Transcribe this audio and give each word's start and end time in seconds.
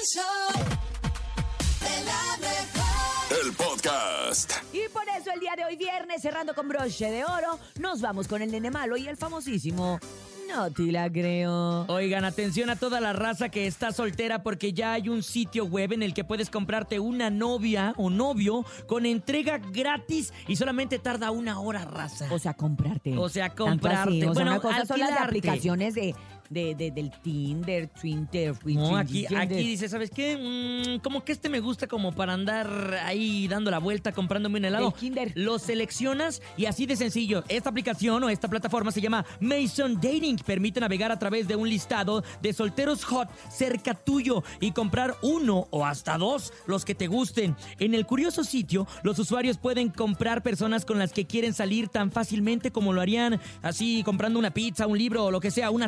El 0.00 0.06
show 0.06 0.64
de 1.80 2.04
la 2.04 2.38
mejor. 2.38 3.44
El 3.44 3.52
podcast. 3.52 4.52
Y 4.72 4.88
por 4.92 5.02
eso 5.18 5.30
el 5.34 5.40
día 5.40 5.52
de 5.56 5.64
hoy, 5.64 5.76
viernes, 5.76 6.22
cerrando 6.22 6.54
con 6.54 6.68
broche 6.68 7.10
de 7.10 7.24
oro, 7.24 7.58
nos 7.78 8.00
vamos 8.00 8.26
con 8.26 8.40
el 8.40 8.50
nene 8.50 8.70
malo 8.70 8.96
y 8.96 9.08
el 9.08 9.16
famosísimo. 9.18 9.98
No 10.48 10.70
te 10.70 10.84
la 10.90 11.10
creo. 11.10 11.84
Oigan, 11.88 12.24
atención 12.24 12.70
a 12.70 12.76
toda 12.76 13.00
la 13.00 13.12
raza 13.12 13.50
que 13.50 13.66
está 13.66 13.92
soltera 13.92 14.42
porque 14.42 14.72
ya 14.72 14.94
hay 14.94 15.08
un 15.08 15.22
sitio 15.22 15.64
web 15.66 15.92
en 15.92 16.02
el 16.02 16.14
que 16.14 16.24
puedes 16.24 16.48
comprarte 16.50 16.98
una 16.98 17.28
novia 17.30 17.92
o 17.98 18.08
novio 18.10 18.64
con 18.86 19.04
entrega 19.06 19.58
gratis 19.58 20.32
y 20.48 20.56
solamente 20.56 20.98
tarda 20.98 21.30
una 21.30 21.60
hora, 21.60 21.84
raza. 21.84 22.26
O 22.32 22.38
sea, 22.38 22.54
comprarte. 22.54 23.16
O 23.18 23.28
sea, 23.28 23.50
comprarte. 23.54 24.08
así. 24.10 24.22
O 24.24 24.32
sea, 24.34 24.44
Bueno, 24.44 24.50
una 24.52 24.60
cosa 24.60 24.86
son 24.86 24.98
las 24.98 25.10
alquilarte. 25.10 25.24
aplicaciones 25.24 25.94
de, 25.94 26.14
de, 26.50 26.74
de- 26.74 26.90
del 26.90 27.10
Tinder, 27.22 27.88
Twitter, 27.88 28.54
No, 28.64 28.96
aquí, 28.96 29.24
Tinder. 29.26 29.38
aquí 29.38 29.54
dice, 29.54 29.88
¿sabes 29.88 30.10
qué? 30.10 30.36
Mm, 30.36 31.00
como 31.00 31.24
que 31.24 31.30
este 31.32 31.48
me 31.48 31.60
gusta 31.60 31.86
como 31.86 32.12
para 32.12 32.32
andar 32.34 32.68
ahí 33.04 33.46
dando 33.48 33.70
la 33.70 33.78
vuelta, 33.78 34.12
comprándome 34.12 34.58
un 34.58 34.64
helado. 34.64 34.92
Kinder. 34.92 35.32
Lo 35.36 35.58
seleccionas 35.58 36.42
y 36.56 36.66
así 36.66 36.86
de 36.86 36.96
sencillo. 36.96 37.44
Esta 37.48 37.70
aplicación 37.70 38.22
o 38.24 38.28
esta 38.28 38.48
plataforma 38.48 38.90
se 38.90 39.00
llama 39.00 39.24
Mason 39.40 39.94
Dating. 39.94 40.36
Permite 40.44 40.80
navegar 40.80 41.12
a 41.12 41.18
través 41.18 41.46
de 41.46 41.54
un 41.56 41.68
listado 41.68 42.24
de 42.42 42.52
solteros 42.52 43.04
hot 43.04 43.28
cerca 43.48 43.94
tuyo 43.94 44.42
y 44.60 44.72
comprar 44.72 45.14
uno 45.22 45.68
o 45.70 45.86
hasta 45.86 46.18
dos 46.18 46.52
los 46.66 46.84
que 46.84 46.96
te 46.96 47.06
gusten. 47.06 47.54
En 47.78 47.94
el 47.94 48.04
curioso 48.06 48.42
sitio, 48.42 48.88
los 49.04 49.18
usuarios 49.20 49.56
pueden 49.56 49.88
comprar 49.90 50.42
personas 50.42 50.84
con 50.84 50.98
las 50.98 51.12
que 51.12 51.26
quieren 51.26 51.54
salir 51.54 51.88
tan 51.88 52.10
fácilmente 52.10 52.72
como 52.72 52.92
lo 52.92 53.00
harían 53.00 53.40
así 53.62 54.02
comprando 54.04 54.38
una 54.38 54.50
pizza, 54.52 54.88
un 54.88 54.98
libro 54.98 55.26
o 55.26 55.30
lo 55.30 55.38
que 55.40 55.52
sea, 55.52 55.70
una 55.70 55.84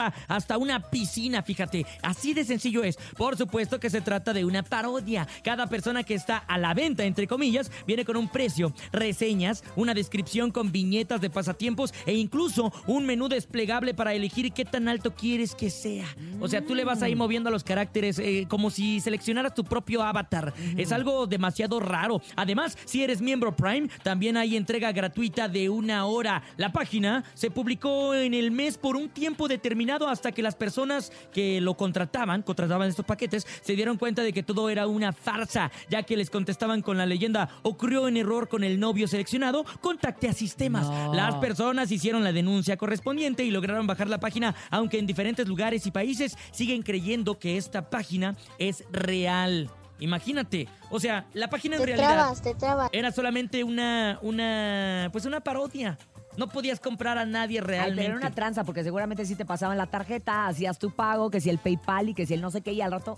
hasta 0.00 0.58
una 0.58 0.90
piscina, 0.90 1.42
fíjate. 1.42 1.86
Así 2.02 2.34
de 2.34 2.44
sencillo 2.44 2.84
es. 2.84 2.96
Por 3.16 3.36
supuesto 3.36 3.80
que 3.80 3.90
se 3.90 4.00
trata 4.00 4.32
de 4.32 4.44
una 4.44 4.62
parodia. 4.62 5.26
Cada 5.42 5.66
persona 5.66 6.02
que 6.02 6.14
está 6.14 6.38
a 6.38 6.58
la 6.58 6.74
venta, 6.74 7.04
entre 7.04 7.26
comillas, 7.26 7.70
viene 7.86 8.04
con 8.04 8.16
un 8.16 8.28
precio, 8.28 8.72
reseñas, 8.92 9.64
una 9.76 9.94
descripción 9.94 10.50
con 10.50 10.72
viñetas 10.72 11.20
de 11.20 11.30
pasatiempos 11.30 11.92
e 12.06 12.14
incluso 12.14 12.72
un 12.86 13.06
menú 13.06 13.28
desplegable 13.28 13.94
para 13.94 14.14
elegir 14.14 14.52
qué 14.52 14.64
tan 14.64 14.88
alto 14.88 15.14
quieres 15.14 15.54
que 15.54 15.70
sea. 15.70 16.06
O 16.40 16.48
sea, 16.48 16.64
tú 16.64 16.74
le 16.74 16.84
vas 16.84 17.02
ahí 17.02 17.14
moviendo 17.14 17.48
a 17.48 17.52
los 17.52 17.64
caracteres 17.64 18.18
eh, 18.18 18.46
como 18.48 18.70
si 18.70 19.00
seleccionaras 19.00 19.54
tu 19.54 19.64
propio 19.64 20.02
avatar. 20.02 20.52
Es 20.76 20.92
algo 20.92 21.26
demasiado 21.26 21.80
raro. 21.80 22.20
Además, 22.36 22.76
si 22.84 23.02
eres 23.02 23.20
miembro 23.20 23.56
Prime, 23.56 23.88
también 24.02 24.36
hay 24.36 24.56
entrega 24.56 24.92
gratuita 24.92 25.48
de 25.48 25.68
una 25.68 26.06
hora. 26.06 26.42
La 26.56 26.72
página 26.72 27.24
se 27.34 27.50
publicó 27.50 28.14
en 28.14 28.34
el 28.34 28.50
mes 28.50 28.78
por 28.78 28.96
un 28.96 29.08
tiempo 29.08 29.48
determinado 29.48 29.83
hasta 29.90 30.32
que 30.32 30.42
las 30.42 30.54
personas 30.54 31.12
que 31.32 31.60
lo 31.60 31.76
contrataban, 31.76 32.42
contrataban 32.42 32.88
estos 32.88 33.04
paquetes, 33.04 33.46
se 33.62 33.74
dieron 33.74 33.96
cuenta 33.98 34.22
de 34.22 34.32
que 34.32 34.42
todo 34.42 34.68
era 34.70 34.86
una 34.86 35.12
farsa, 35.12 35.70
ya 35.88 36.02
que 36.02 36.16
les 36.16 36.30
contestaban 36.30 36.82
con 36.82 36.98
la 36.98 37.06
leyenda 37.06 37.48
ocurrió 37.62 38.08
en 38.08 38.16
error 38.16 38.48
con 38.48 38.64
el 38.64 38.80
novio 38.80 39.06
seleccionado, 39.08 39.64
contacte 39.80 40.28
a 40.28 40.32
sistemas. 40.32 40.88
No. 40.88 41.14
Las 41.14 41.36
personas 41.36 41.90
hicieron 41.90 42.24
la 42.24 42.32
denuncia 42.32 42.76
correspondiente 42.76 43.44
y 43.44 43.50
lograron 43.50 43.86
bajar 43.86 44.08
la 44.08 44.20
página, 44.20 44.54
aunque 44.70 44.98
en 44.98 45.06
diferentes 45.06 45.46
lugares 45.46 45.86
y 45.86 45.90
países 45.90 46.36
siguen 46.50 46.82
creyendo 46.82 47.38
que 47.38 47.56
esta 47.56 47.90
página 47.90 48.36
es 48.58 48.84
real. 48.90 49.70
Imagínate, 50.00 50.68
o 50.90 50.98
sea, 50.98 51.26
la 51.34 51.48
página 51.48 51.76
en 51.76 51.82
Te 51.82 51.86
realidad 51.86 52.14
trabas, 52.14 52.42
te 52.42 52.54
trabas. 52.54 52.90
era 52.92 53.12
solamente 53.12 53.62
una, 53.62 54.18
una, 54.22 55.08
pues 55.12 55.24
una 55.24 55.40
parodia. 55.40 55.96
No 56.36 56.48
podías 56.48 56.80
comprar 56.80 57.18
a 57.18 57.24
nadie 57.24 57.58
Ay, 57.60 57.66
realmente. 57.66 58.02
pero 58.02 58.08
era 58.16 58.26
una 58.26 58.34
tranza, 58.34 58.64
porque 58.64 58.82
seguramente 58.82 59.24
si 59.24 59.36
te 59.36 59.44
pasaban 59.44 59.78
la 59.78 59.86
tarjeta, 59.86 60.46
hacías 60.46 60.78
tu 60.78 60.90
pago, 60.90 61.30
que 61.30 61.40
si 61.40 61.50
el 61.50 61.58
PayPal 61.58 62.08
y 62.08 62.14
que 62.14 62.26
si 62.26 62.34
el 62.34 62.40
no 62.40 62.50
sé 62.50 62.60
qué, 62.60 62.72
y 62.72 62.80
al 62.80 62.90
rato 62.92 63.16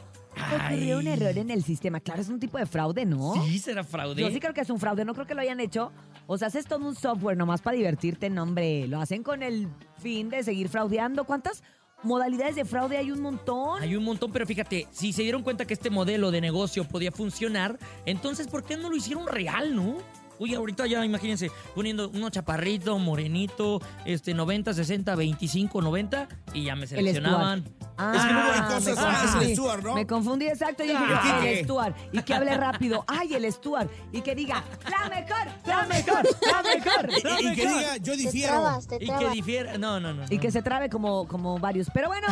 ocurrió 0.55 0.99
un 0.99 1.07
error 1.07 1.37
en 1.39 1.51
el 1.51 1.65
sistema. 1.65 2.01
Claro, 2.01 2.21
es 2.21 2.29
un 2.29 2.39
tipo 2.39 2.59
de 2.59 2.67
fraude, 2.67 3.07
¿no? 3.07 3.35
Sí, 3.47 3.59
será 3.59 3.85
fraude. 3.85 4.21
Yo 4.21 4.31
sí 4.31 4.39
creo 4.41 4.53
que 4.53 4.61
es 4.61 4.71
un 4.71 4.79
fraude, 4.79 5.05
no 5.05 5.15
creo 5.15 5.27
que 5.27 5.35
lo 5.35 5.41
hayan 5.41 5.61
hecho. 5.61 5.93
O 6.27 6.37
sea, 6.37 6.49
haces 6.49 6.67
todo 6.67 6.87
un 6.87 6.95
software 6.95 7.37
nomás 7.37 7.63
para 7.63 7.77
divertirte, 7.77 8.29
no, 8.31 8.43
hombre. 8.43 8.87
Lo 8.87 9.01
hacen 9.01 9.23
con 9.23 9.43
el 9.43 9.69
fin 9.99 10.29
de 10.29 10.43
seguir 10.43 10.69
fraudeando. 10.69 11.25
¿Cuántas 11.25 11.63
modalidades 12.03 12.57
de 12.57 12.65
fraude 12.65 12.99
hay 12.99 13.11
un 13.11 13.21
montón? 13.23 13.83
Hay 13.83 13.97
un 13.97 14.05
montón, 14.05 14.31
pero 14.33 14.47
fíjate, 14.47 14.87
si 14.91 15.13
se 15.13 15.23
dieron 15.23 15.43
cuenta 15.43 15.65
que 15.65 15.75
este 15.75 15.91
modelo 15.91 16.31
de 16.31 16.41
negocio 16.41 16.85
podía 16.85 17.13
funcionar, 17.13 17.79
entonces 18.05 18.47
¿por 18.49 18.65
qué 18.65 18.77
no 18.77 18.91
lo 18.91 18.97
hicieron 18.97 19.27
real, 19.27 19.75
no? 19.75 19.97
Uy, 20.39 20.55
ahorita 20.55 20.87
ya 20.87 21.05
imagínense, 21.05 21.51
poniendo 21.75 22.11
uno 22.11 22.29
chaparrito, 22.31 22.99
morenito, 22.99 23.81
este 24.05 24.35
90, 24.35 24.75
60, 24.75 25.15
25, 25.15 25.81
90 25.83 26.29
y 26.53 26.65
ya 26.65 26.75
me 26.77 26.83
El 26.83 26.89
seleccionaban. 26.89 27.65
Ah, 27.99 28.13
Es 28.15 28.23
que 28.25 28.33
no 28.33 28.41
hay 28.41 28.61
cosas, 28.75 28.85
me 28.85 28.93
ah, 28.99 29.13
es 29.15 29.23
el 29.25 29.31
confundí. 29.31 29.55
Stuart, 29.55 29.83
¿no? 29.83 29.95
Me 29.95 30.07
confundí, 30.07 30.47
exacto. 30.49 30.85
Yo 30.85 30.91
dije, 30.93 31.05
Ah. 31.09 31.23
yo, 31.37 31.41
¿Qué, 31.43 31.59
el? 31.61 31.65
Stuart. 31.65 31.97
Y 32.13 32.23
que 32.23 32.35
hable 32.35 32.55
rápido. 32.57 33.05
¡Ay, 33.09 33.35
el 33.35 33.51
Stuart! 33.53 33.91
Y 34.13 34.21
que 34.21 34.35
diga, 34.35 34.63
¡la 34.91 35.09
mejor! 35.09 35.47
¡La 35.67 35.83
mejor! 35.87 36.23
¡La 36.53 36.63
mejor! 36.63 37.25
¡La 37.25 37.41
Y, 37.41 37.47
y 37.47 37.55
que 37.55 37.65
mejor! 37.65 37.79
diga, 37.79 37.97
yo 37.97 38.13
Te 38.13 38.19
difiero. 38.19 38.53
trabas, 38.53 38.87
te 38.87 38.97
Y 38.97 39.09
que 39.09 39.29
difiera, 39.33 39.79
no, 39.79 39.99
no, 40.01 40.13
no. 40.13 40.25
Y 40.29 40.35
no. 40.37 40.41
que 40.43 40.51
se 40.51 40.61
trabe 40.63 40.91
como, 40.91 41.27
como 41.27 41.59
varios. 41.59 41.89
Pero 41.95 42.09
bueno, 42.09 42.27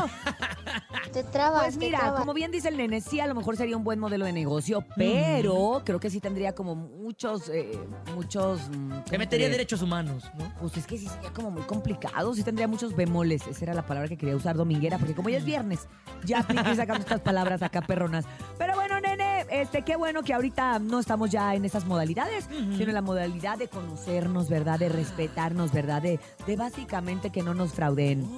Te 1.12 1.24
trabas, 1.24 1.62
pues 1.62 1.78
te 1.78 1.86
mira, 1.86 1.98
trabas. 2.00 2.20
como 2.20 2.34
bien 2.34 2.50
dice 2.50 2.68
el 2.68 2.76
nene, 2.76 3.00
sí, 3.00 3.20
a 3.20 3.26
lo 3.26 3.34
mejor 3.34 3.56
sería 3.56 3.76
un 3.76 3.84
buen 3.84 3.98
modelo 3.98 4.26
de 4.26 4.32
negocio, 4.32 4.84
pero 4.96 5.80
creo 5.84 5.98
que 6.00 6.10
sí 6.10 6.20
tendría 6.20 6.54
como 6.54 6.74
muchos, 6.74 7.48
eh, 7.48 7.78
muchos... 8.14 8.68
mm, 8.68 8.90
¿cómo 8.90 9.04
Que 9.04 9.10
te 9.10 9.18
metería 9.18 9.48
derechos 9.48 9.82
humanos, 9.82 10.24
¿no? 10.38 10.52
Pues 10.60 10.76
es 10.76 10.86
que 10.86 10.98
sí 10.98 11.06
sería 11.06 11.30
como 11.32 11.50
muy 11.50 11.62
complicado, 11.62 12.34
sí 12.34 12.42
tendría 12.42 12.68
muchos 12.68 12.94
bemoles. 12.94 13.46
Esa 13.46 13.64
era 13.64 13.74
la 13.74 13.86
palabra 13.86 14.08
que 14.08 14.16
quería 14.16 14.36
usar 14.36 14.56
dominguera, 14.56 14.98
porque 14.98 15.14
como 15.14 15.28
ya 15.28 15.38
es 15.38 15.44
viernes, 15.44 15.86
ya 16.24 16.40
apliqué 16.40 16.74
sacando 16.76 17.00
estas 17.02 17.20
palabras 17.20 17.62
acá 17.62 17.82
perronas. 17.82 18.24
Pero 18.58 18.74
bueno, 18.74 19.00
nene, 19.00 19.46
este, 19.50 19.82
qué 19.82 19.96
bueno 19.96 20.22
que 20.22 20.34
ahorita 20.34 20.78
no 20.78 20.98
estamos 20.98 21.30
ya 21.30 21.54
en 21.54 21.64
esas 21.64 21.84
modalidades, 21.84 22.46
sino 22.50 22.88
en 22.88 22.94
la 22.94 23.02
modalidad 23.02 23.58
de 23.58 23.68
conocernos, 23.68 24.48
¿verdad? 24.48 24.78
De 24.78 24.88
respetarnos, 24.88 25.72
¿verdad? 25.72 26.02
De, 26.02 26.20
de 26.46 26.56
básicamente 26.56 27.30
que 27.30 27.42
no 27.42 27.54
nos 27.54 27.72
frauden. 27.72 28.28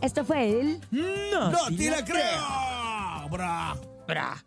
Esto 0.00 0.24
fue 0.24 0.60
el... 0.60 0.80
No, 0.90 1.50
¡No 1.50 1.76
te 1.76 1.90
la 1.90 2.04
creo! 2.04 3.28
Bra. 3.30 3.76
Bra. 4.06 4.44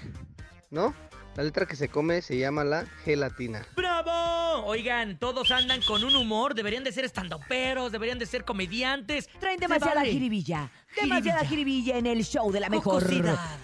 ¿No? 0.71 0.95
La 1.37 1.45
letra 1.45 1.65
que 1.65 1.77
se 1.77 1.89
come 1.89 2.23
se 2.23 2.37
llama 2.37 2.65
la 2.65 2.85
gelatina. 3.05 3.65
¡Bravo! 3.77 4.67
Oigan, 4.67 5.17
todos 5.19 5.51
andan 5.53 5.81
con 5.83 6.03
un 6.05 6.15
humor. 6.17 6.55
Deberían 6.55 6.85
de 6.85 6.93
ser 6.93 7.05
estandoperos, 7.05 7.93
deberían 7.93 8.19
de 8.19 8.27
ser 8.27 8.45
comediantes. 8.45 9.29
Traen 9.39 9.59
demasiada 9.61 9.95
vale. 9.97 10.11
jiribilla. 10.11 10.71
Demasiada 11.01 11.45
jiribilla 11.45 11.97
en 11.99 12.07
el 12.07 12.25
show 12.25 12.51
de 12.51 12.61
la 12.61 12.69
mejor. 12.69 13.05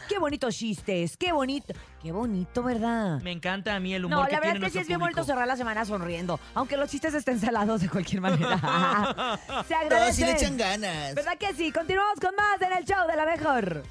Qué 0.08 0.18
bonitos 0.18 0.56
chistes, 0.56 1.16
qué 1.16 1.32
bonito. 1.32 1.74
Qué 2.00 2.12
bonito, 2.12 2.62
¿verdad? 2.62 3.20
Me 3.22 3.32
encanta 3.32 3.74
a 3.74 3.80
mí 3.80 3.92
el 3.94 4.04
humor 4.04 4.20
No, 4.20 4.26
que 4.26 4.32
la 4.32 4.40
verdad 4.40 4.52
tiene 4.52 4.66
es 4.68 4.72
que 4.72 4.78
sí 4.78 4.82
es 4.82 4.88
bien 4.88 5.00
bonito 5.00 5.24
cerrar 5.24 5.46
la 5.48 5.56
semana 5.56 5.84
sonriendo, 5.84 6.38
aunque 6.54 6.76
los 6.76 6.88
chistes 6.88 7.14
estén 7.14 7.40
salados 7.40 7.80
de 7.80 7.88
cualquier 7.88 8.20
manera. 8.22 8.58
Se 9.66 9.74
Todos 9.74 9.82
agradece. 9.82 10.12
sí 10.12 10.22
le 10.24 10.32
echan 10.32 10.56
ganas. 10.56 11.14
¿Verdad 11.16 11.36
que 11.36 11.52
sí? 11.52 11.72
Continuamos 11.72 12.20
con 12.20 12.34
más 12.36 12.62
en 12.62 12.72
el 12.78 12.84
show 12.84 13.06
de 13.08 13.16
la 13.16 13.26
mejor. 13.26 13.82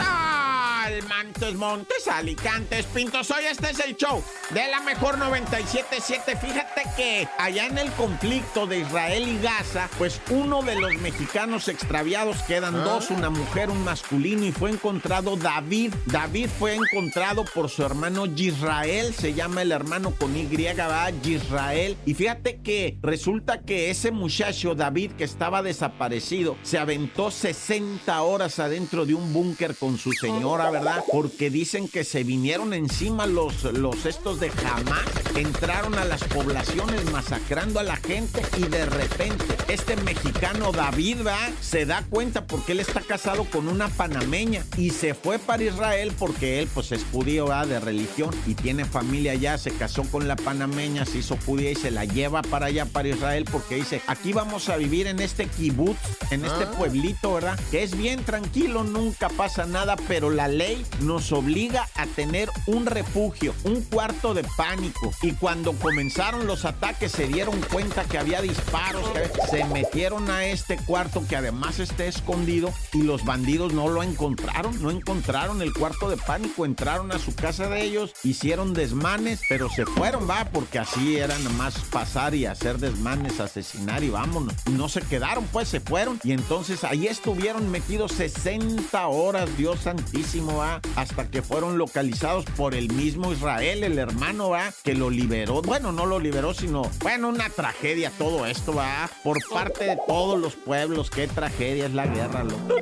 ¡Ah! 0.00 0.57
Montes, 0.88 1.54
Montes, 1.54 2.08
Alicantes, 2.08 2.86
Pintos. 2.86 3.30
Hoy 3.30 3.44
este 3.44 3.70
es 3.70 3.80
el 3.80 3.96
show 3.96 4.22
de 4.50 4.68
la 4.68 4.80
mejor 4.80 5.18
97.7. 5.18 6.38
Fíjate 6.40 6.82
que 6.96 7.28
allá 7.38 7.66
en 7.66 7.76
el 7.76 7.90
conflicto 7.92 8.66
de 8.66 8.78
Israel 8.78 9.28
y 9.28 9.38
Gaza, 9.38 9.90
pues 9.98 10.20
uno 10.30 10.62
de 10.62 10.76
los 10.76 10.94
mexicanos 10.96 11.68
extraviados, 11.68 12.38
quedan 12.44 12.72
dos, 12.72 13.10
una 13.10 13.28
mujer, 13.28 13.68
un 13.68 13.84
masculino, 13.84 14.44
y 14.44 14.52
fue 14.52 14.70
encontrado 14.70 15.36
David. 15.36 15.92
David 16.06 16.48
fue 16.58 16.74
encontrado 16.74 17.44
por 17.44 17.68
su 17.68 17.82
hermano 17.84 18.24
Israel, 18.26 19.12
se 19.14 19.34
llama 19.34 19.62
el 19.62 19.72
hermano 19.72 20.12
con 20.12 20.36
Y, 20.36 20.46
va, 20.46 21.10
Israel. 21.24 21.96
Y 22.06 22.14
fíjate 22.14 22.62
que 22.62 22.98
resulta 23.02 23.60
que 23.60 23.90
ese 23.90 24.10
muchacho, 24.10 24.74
David, 24.74 25.12
que 25.12 25.24
estaba 25.24 25.62
desaparecido, 25.62 26.56
se 26.62 26.78
aventó 26.78 27.30
60 27.30 28.22
horas 28.22 28.58
adentro 28.58 29.04
de 29.04 29.14
un 29.14 29.32
búnker 29.32 29.74
con 29.76 29.98
su 29.98 30.12
señora, 30.12 30.77
¿verdad? 30.78 31.04
Porque 31.10 31.50
dicen 31.50 31.88
que 31.88 32.04
se 32.04 32.22
vinieron 32.22 32.72
encima 32.72 33.26
los, 33.26 33.64
los 33.64 34.06
estos 34.06 34.38
de 34.38 34.52
Hamas, 34.64 35.04
entraron 35.34 35.98
a 35.98 36.04
las 36.04 36.22
poblaciones 36.24 37.04
masacrando 37.10 37.80
a 37.80 37.82
la 37.82 37.96
gente 37.96 38.42
y 38.56 38.62
de 38.62 38.86
repente 38.86 39.44
este 39.66 39.96
mexicano 39.96 40.70
David, 40.70 41.26
¿va? 41.26 41.38
Se 41.60 41.84
da 41.84 42.04
cuenta 42.08 42.46
porque 42.46 42.72
él 42.72 42.80
está 42.80 43.00
casado 43.00 43.44
con 43.44 43.66
una 43.66 43.88
panameña 43.88 44.64
y 44.76 44.90
se 44.90 45.14
fue 45.14 45.40
para 45.40 45.64
Israel 45.64 46.12
porque 46.16 46.60
él 46.60 46.68
pues 46.72 46.92
es 46.92 47.04
judío, 47.10 47.46
¿va? 47.46 47.66
De 47.66 47.80
religión 47.80 48.30
y 48.46 48.54
tiene 48.54 48.84
familia 48.84 49.32
allá, 49.32 49.58
se 49.58 49.72
casó 49.72 50.04
con 50.04 50.28
la 50.28 50.36
panameña, 50.36 51.04
se 51.04 51.18
hizo 51.18 51.36
judía 51.44 51.72
y 51.72 51.76
se 51.76 51.90
la 51.90 52.04
lleva 52.04 52.42
para 52.42 52.66
allá, 52.66 52.84
para 52.84 53.08
Israel 53.08 53.46
porque 53.50 53.76
dice, 53.76 54.00
aquí 54.06 54.32
vamos 54.32 54.68
a 54.68 54.76
vivir 54.76 55.08
en 55.08 55.18
este 55.18 55.46
kibutz, 55.46 55.98
en 56.30 56.44
este 56.44 56.66
pueblito, 56.66 57.34
¿verdad? 57.34 57.58
Que 57.72 57.82
es 57.82 57.96
bien 57.96 58.22
tranquilo, 58.22 58.84
nunca 58.84 59.28
pasa 59.28 59.66
nada, 59.66 59.96
pero 60.06 60.30
la 60.30 60.46
ley 60.58 60.84
nos 61.02 61.30
obliga 61.30 61.88
a 61.94 62.06
tener 62.06 62.50
un 62.66 62.84
refugio, 62.84 63.54
un 63.62 63.80
cuarto 63.82 64.34
de 64.34 64.44
pánico. 64.56 65.12
Y 65.22 65.32
cuando 65.32 65.72
comenzaron 65.72 66.46
los 66.46 66.64
ataques 66.64 67.12
se 67.12 67.28
dieron 67.28 67.60
cuenta 67.72 68.04
que 68.04 68.18
había 68.18 68.42
disparos, 68.42 69.08
se 69.50 69.64
metieron 69.66 70.28
a 70.30 70.46
este 70.46 70.76
cuarto 70.76 71.24
que 71.28 71.36
además 71.36 71.78
está 71.78 72.04
escondido 72.04 72.72
y 72.92 73.02
los 73.02 73.24
bandidos 73.24 73.72
no 73.72 73.88
lo 73.88 74.02
encontraron, 74.02 74.82
no 74.82 74.90
encontraron 74.90 75.62
el 75.62 75.72
cuarto 75.72 76.10
de 76.10 76.16
pánico, 76.16 76.66
entraron 76.66 77.12
a 77.12 77.20
su 77.20 77.34
casa 77.34 77.68
de 77.68 77.82
ellos, 77.82 78.12
hicieron 78.24 78.74
desmanes, 78.74 79.40
pero 79.48 79.70
se 79.70 79.86
fueron, 79.86 80.28
va, 80.28 80.46
porque 80.52 80.80
así 80.80 81.16
era 81.18 81.38
más 81.56 81.78
pasar 81.90 82.34
y 82.34 82.46
hacer 82.46 82.78
desmanes, 82.78 83.38
asesinar 83.38 84.02
y 84.02 84.10
vámonos. 84.10 84.54
No 84.72 84.88
se 84.88 85.02
quedaron, 85.02 85.46
pues 85.52 85.68
se 85.68 85.80
fueron 85.80 86.18
y 86.24 86.32
entonces 86.32 86.82
ahí 86.82 87.06
estuvieron 87.06 87.70
metidos 87.70 88.12
60 88.12 89.06
horas, 89.06 89.48
Dios 89.56 89.80
santísimo, 89.80 90.47
va, 90.56 90.80
hasta 90.96 91.30
que 91.30 91.42
fueron 91.42 91.78
localizados 91.78 92.44
por 92.56 92.74
el 92.74 92.92
mismo 92.92 93.32
Israel, 93.32 93.84
el 93.84 93.98
hermano, 93.98 94.50
va, 94.50 94.72
que 94.82 94.94
lo 94.94 95.10
liberó. 95.10 95.62
Bueno, 95.62 95.92
no 95.92 96.06
lo 96.06 96.18
liberó, 96.18 96.54
sino, 96.54 96.82
bueno, 97.00 97.28
una 97.28 97.48
tragedia 97.50 98.10
todo 98.18 98.46
esto, 98.46 98.74
va, 98.74 99.10
por 99.22 99.38
parte 99.50 99.84
de 99.84 99.98
todos 100.06 100.38
los 100.38 100.54
pueblos. 100.54 101.10
Qué 101.10 101.26
tragedia 101.26 101.86
es 101.86 101.94
la 101.94 102.06
guerra, 102.06 102.44
loco. 102.44 102.74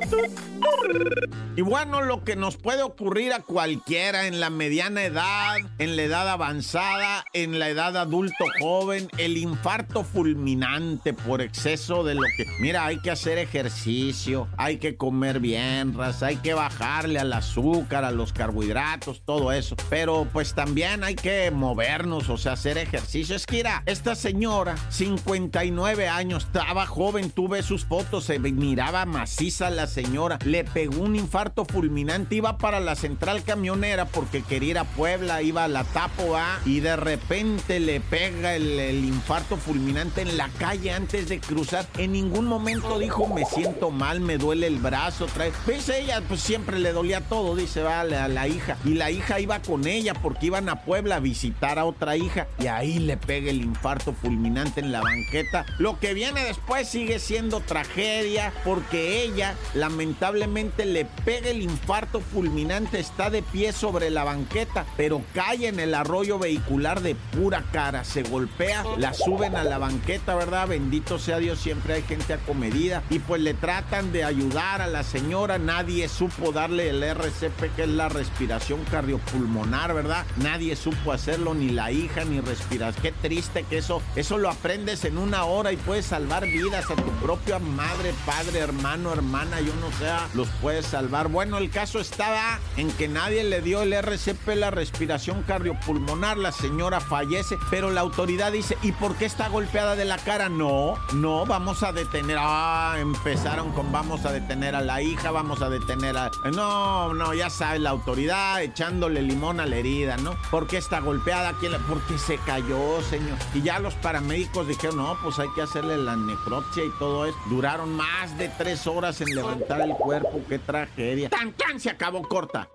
Y 1.55 1.61
bueno, 1.61 2.01
lo 2.03 2.23
que 2.23 2.35
nos 2.35 2.55
puede 2.55 2.83
ocurrir 2.83 3.33
a 3.33 3.41
cualquiera 3.41 4.27
en 4.27 4.39
la 4.39 4.51
mediana 4.51 5.03
edad, 5.03 5.57
en 5.79 5.95
la 5.95 6.03
edad 6.03 6.29
avanzada, 6.29 7.25
en 7.33 7.57
la 7.57 7.69
edad 7.69 7.97
adulto 7.97 8.45
joven, 8.59 9.09
el 9.17 9.37
infarto 9.37 10.03
fulminante 10.03 11.13
por 11.13 11.41
exceso 11.41 12.03
de 12.03 12.13
lo 12.13 12.21
que... 12.37 12.45
Mira, 12.59 12.85
hay 12.85 12.99
que 12.99 13.09
hacer 13.09 13.39
ejercicio, 13.39 14.47
hay 14.57 14.77
que 14.77 14.97
comer 14.97 15.39
bien, 15.39 15.95
raza, 15.95 16.27
hay 16.27 16.37
que 16.37 16.53
bajarle 16.53 17.19
al 17.19 17.33
azúcar, 17.33 17.56
a 17.57 18.11
los 18.11 18.33
carbohidratos, 18.33 19.21
todo 19.25 19.51
eso. 19.51 19.75
Pero 19.89 20.27
pues 20.31 20.53
también 20.53 21.03
hay 21.03 21.15
que 21.15 21.49
movernos, 21.49 22.29
o 22.29 22.37
sea, 22.37 22.53
hacer 22.53 22.77
ejercicio. 22.77 23.35
Es 23.35 23.45
que 23.45 23.57
mira, 23.57 23.81
esta 23.87 24.13
señora, 24.13 24.75
59 24.89 26.07
años, 26.07 26.45
estaba 26.45 26.85
joven, 26.85 27.31
tú 27.31 27.47
ves 27.47 27.65
sus 27.65 27.85
fotos, 27.85 28.25
se 28.25 28.37
miraba 28.37 29.05
maciza 29.05 29.71
la 29.71 29.87
señora, 29.87 30.37
le 30.45 30.63
pegó 30.63 31.01
un 31.01 31.15
infarto 31.15 31.65
fulminante, 31.65 32.35
iba 32.35 32.59
para 32.59 32.79
la 32.79 32.95
central 32.95 33.43
camionera 33.43 34.05
porque 34.05 34.43
quería 34.43 34.69
ir 34.69 34.77
a 34.77 34.83
Puebla, 34.83 35.41
iba 35.41 35.63
a 35.63 35.67
la 35.67 35.83
Tapo 35.83 36.35
A 36.35 36.59
y 36.65 36.81
de 36.81 36.95
repente 36.95 37.79
le 37.79 37.99
pega 38.01 38.55
el, 38.55 39.03
infarto 39.03 39.57
fulminante 39.57 40.21
en 40.21 40.37
la 40.37 40.49
calle 40.59 40.91
antes 40.91 41.29
de 41.29 41.39
cruzar. 41.39 41.87
En 41.97 42.11
ningún 42.11 42.45
momento 42.45 42.99
dijo 42.99 43.27
me 43.27 43.45
siento 43.45 43.89
mal, 43.89 44.19
me 44.19 44.37
duele 44.37 44.67
el 44.67 44.77
brazo, 44.77 45.25
trae. 45.25 45.51
¿Ves 45.65 45.89
ella? 45.89 46.21
Pues 46.27 46.41
siempre 46.41 46.77
le 46.77 46.91
dolía 46.91 47.21
todo, 47.21 47.46
dice, 47.55 47.81
vale, 47.81 48.17
a 48.17 48.27
la 48.27 48.47
hija. 48.47 48.77
Y 48.85 48.95
la 48.95 49.11
hija 49.11 49.39
iba 49.39 49.61
con 49.61 49.87
ella 49.87 50.13
porque 50.13 50.47
iban 50.47 50.69
a 50.69 50.83
Puebla 50.83 51.17
a 51.17 51.19
visitar 51.19 51.79
a 51.79 51.85
otra 51.85 52.17
hija 52.17 52.47
y 52.59 52.67
ahí 52.67 52.99
le 52.99 53.17
pega 53.17 53.49
el 53.49 53.61
infarto 53.61 54.13
fulminante 54.13 54.79
en 54.79 54.91
la 54.91 55.01
banqueta. 55.01 55.65
Lo 55.79 55.99
que 55.99 56.13
viene 56.13 56.43
después 56.43 56.87
sigue 56.87 57.19
siendo 57.19 57.59
tragedia 57.61 58.53
porque 58.63 59.23
ella 59.23 59.55
lamentablemente 59.73 60.85
le 60.85 61.05
pega 61.25 61.49
el 61.49 61.61
infarto 61.61 62.21
fulminante, 62.21 62.99
está 62.99 63.29
de 63.29 63.43
pie 63.43 63.71
sobre 63.71 64.09
la 64.09 64.23
banqueta, 64.23 64.85
pero 64.95 65.21
cae 65.33 65.67
en 65.67 65.79
el 65.79 65.93
arroyo 65.93 66.39
vehicular 66.39 67.01
de 67.01 67.15
pura 67.15 67.63
cara, 67.71 68.03
se 68.03 68.23
golpea, 68.23 68.83
la 68.97 69.13
suben 69.13 69.55
a 69.55 69.63
la 69.63 69.77
banqueta, 69.77 70.35
¿verdad? 70.35 70.67
Bendito 70.67 71.19
sea 71.19 71.39
Dios, 71.39 71.59
siempre 71.59 71.95
hay 71.95 72.03
gente 72.03 72.33
acomedida 72.33 73.03
y 73.09 73.19
pues 73.19 73.41
le 73.41 73.53
tratan 73.53 74.11
de 74.11 74.23
ayudar 74.23 74.81
a 74.81 74.87
la 74.87 75.03
señora, 75.03 75.57
nadie 75.57 76.07
supo 76.09 76.51
darle 76.51 76.89
el 76.89 77.03
RCP 77.37 77.75
que 77.75 77.83
es 77.83 77.89
la 77.89 78.09
respiración 78.09 78.83
cardiopulmonar, 78.91 79.93
¿verdad? 79.93 80.25
Nadie 80.37 80.75
supo 80.75 81.11
hacerlo, 81.11 81.53
ni 81.53 81.69
la 81.69 81.91
hija, 81.91 82.25
ni 82.25 82.39
respirar. 82.39 82.93
Qué 82.95 83.11
triste 83.11 83.63
que 83.63 83.77
eso, 83.77 84.01
eso 84.15 84.37
lo 84.37 84.49
aprendes 84.49 85.05
en 85.05 85.17
una 85.17 85.45
hora 85.45 85.71
y 85.71 85.77
puedes 85.77 86.05
salvar 86.05 86.45
vidas 86.45 86.89
a 86.89 86.95
tu 86.95 87.09
propia 87.21 87.59
madre, 87.59 88.13
padre, 88.25 88.59
hermano, 88.59 89.13
hermana, 89.13 89.61
yo 89.61 89.73
no 89.75 89.91
sé, 89.97 90.11
los 90.33 90.47
puedes 90.61 90.85
salvar. 90.85 91.27
Bueno, 91.27 91.57
el 91.57 91.69
caso 91.69 91.99
estaba 91.99 92.59
en 92.75 92.91
que 92.91 93.07
nadie 93.07 93.43
le 93.43 93.61
dio 93.61 93.81
el 93.81 93.93
RCP, 93.93 94.55
la 94.55 94.71
respiración 94.71 95.43
cardiopulmonar, 95.43 96.37
la 96.37 96.51
señora 96.51 96.99
fallece, 96.99 97.57
pero 97.69 97.91
la 97.91 98.01
autoridad 98.01 98.51
dice, 98.51 98.77
¿y 98.81 98.91
por 98.93 99.15
qué 99.15 99.25
está 99.25 99.47
golpeada 99.49 99.95
de 99.95 100.05
la 100.05 100.17
cara? 100.17 100.49
No, 100.49 100.95
no, 101.13 101.45
vamos 101.45 101.83
a 101.83 101.91
detener, 101.91 102.37
ah, 102.39 102.95
empezaron 102.99 103.71
con 103.73 103.91
vamos 103.91 104.25
a 104.25 104.31
detener 104.31 104.75
a 104.75 104.81
la 104.81 105.01
hija, 105.01 105.31
vamos 105.31 105.61
a 105.61 105.69
detener 105.69 106.17
a... 106.17 106.31
No, 106.51 107.13
no, 107.13 107.26
ya 107.33 107.49
sabes, 107.49 107.81
la 107.81 107.89
autoridad 107.91 108.61
echándole 108.61 109.21
limón 109.21 109.59
a 109.59 109.65
la 109.65 109.75
herida, 109.77 110.17
¿no? 110.17 110.35
¿Por 110.51 110.67
qué 110.67 110.77
está 110.77 110.99
golpeada? 110.99 111.53
¿Quién 111.59 111.71
la- 111.71 111.79
Porque 111.79 112.17
se 112.17 112.37
cayó, 112.39 113.01
señor. 113.09 113.37
Y 113.53 113.61
ya 113.61 113.79
los 113.79 113.93
paramédicos 113.95 114.67
dijeron, 114.67 114.97
no, 114.97 115.17
pues 115.23 115.39
hay 115.39 115.47
que 115.55 115.61
hacerle 115.61 115.97
la 115.97 116.15
necropsia 116.15 116.83
y 116.83 116.89
todo 116.99 117.25
eso. 117.25 117.37
Duraron 117.49 117.95
más 117.95 118.37
de 118.37 118.49
tres 118.49 118.85
horas 118.87 119.19
en 119.21 119.33
levantar 119.35 119.81
el 119.81 119.91
cuerpo, 119.95 120.41
qué 120.49 120.59
tragedia. 120.59 121.29
¡Tan, 121.29 121.53
tan! 121.53 121.79
Se 121.79 121.89
acabó 121.89 122.21
corta. 122.27 122.67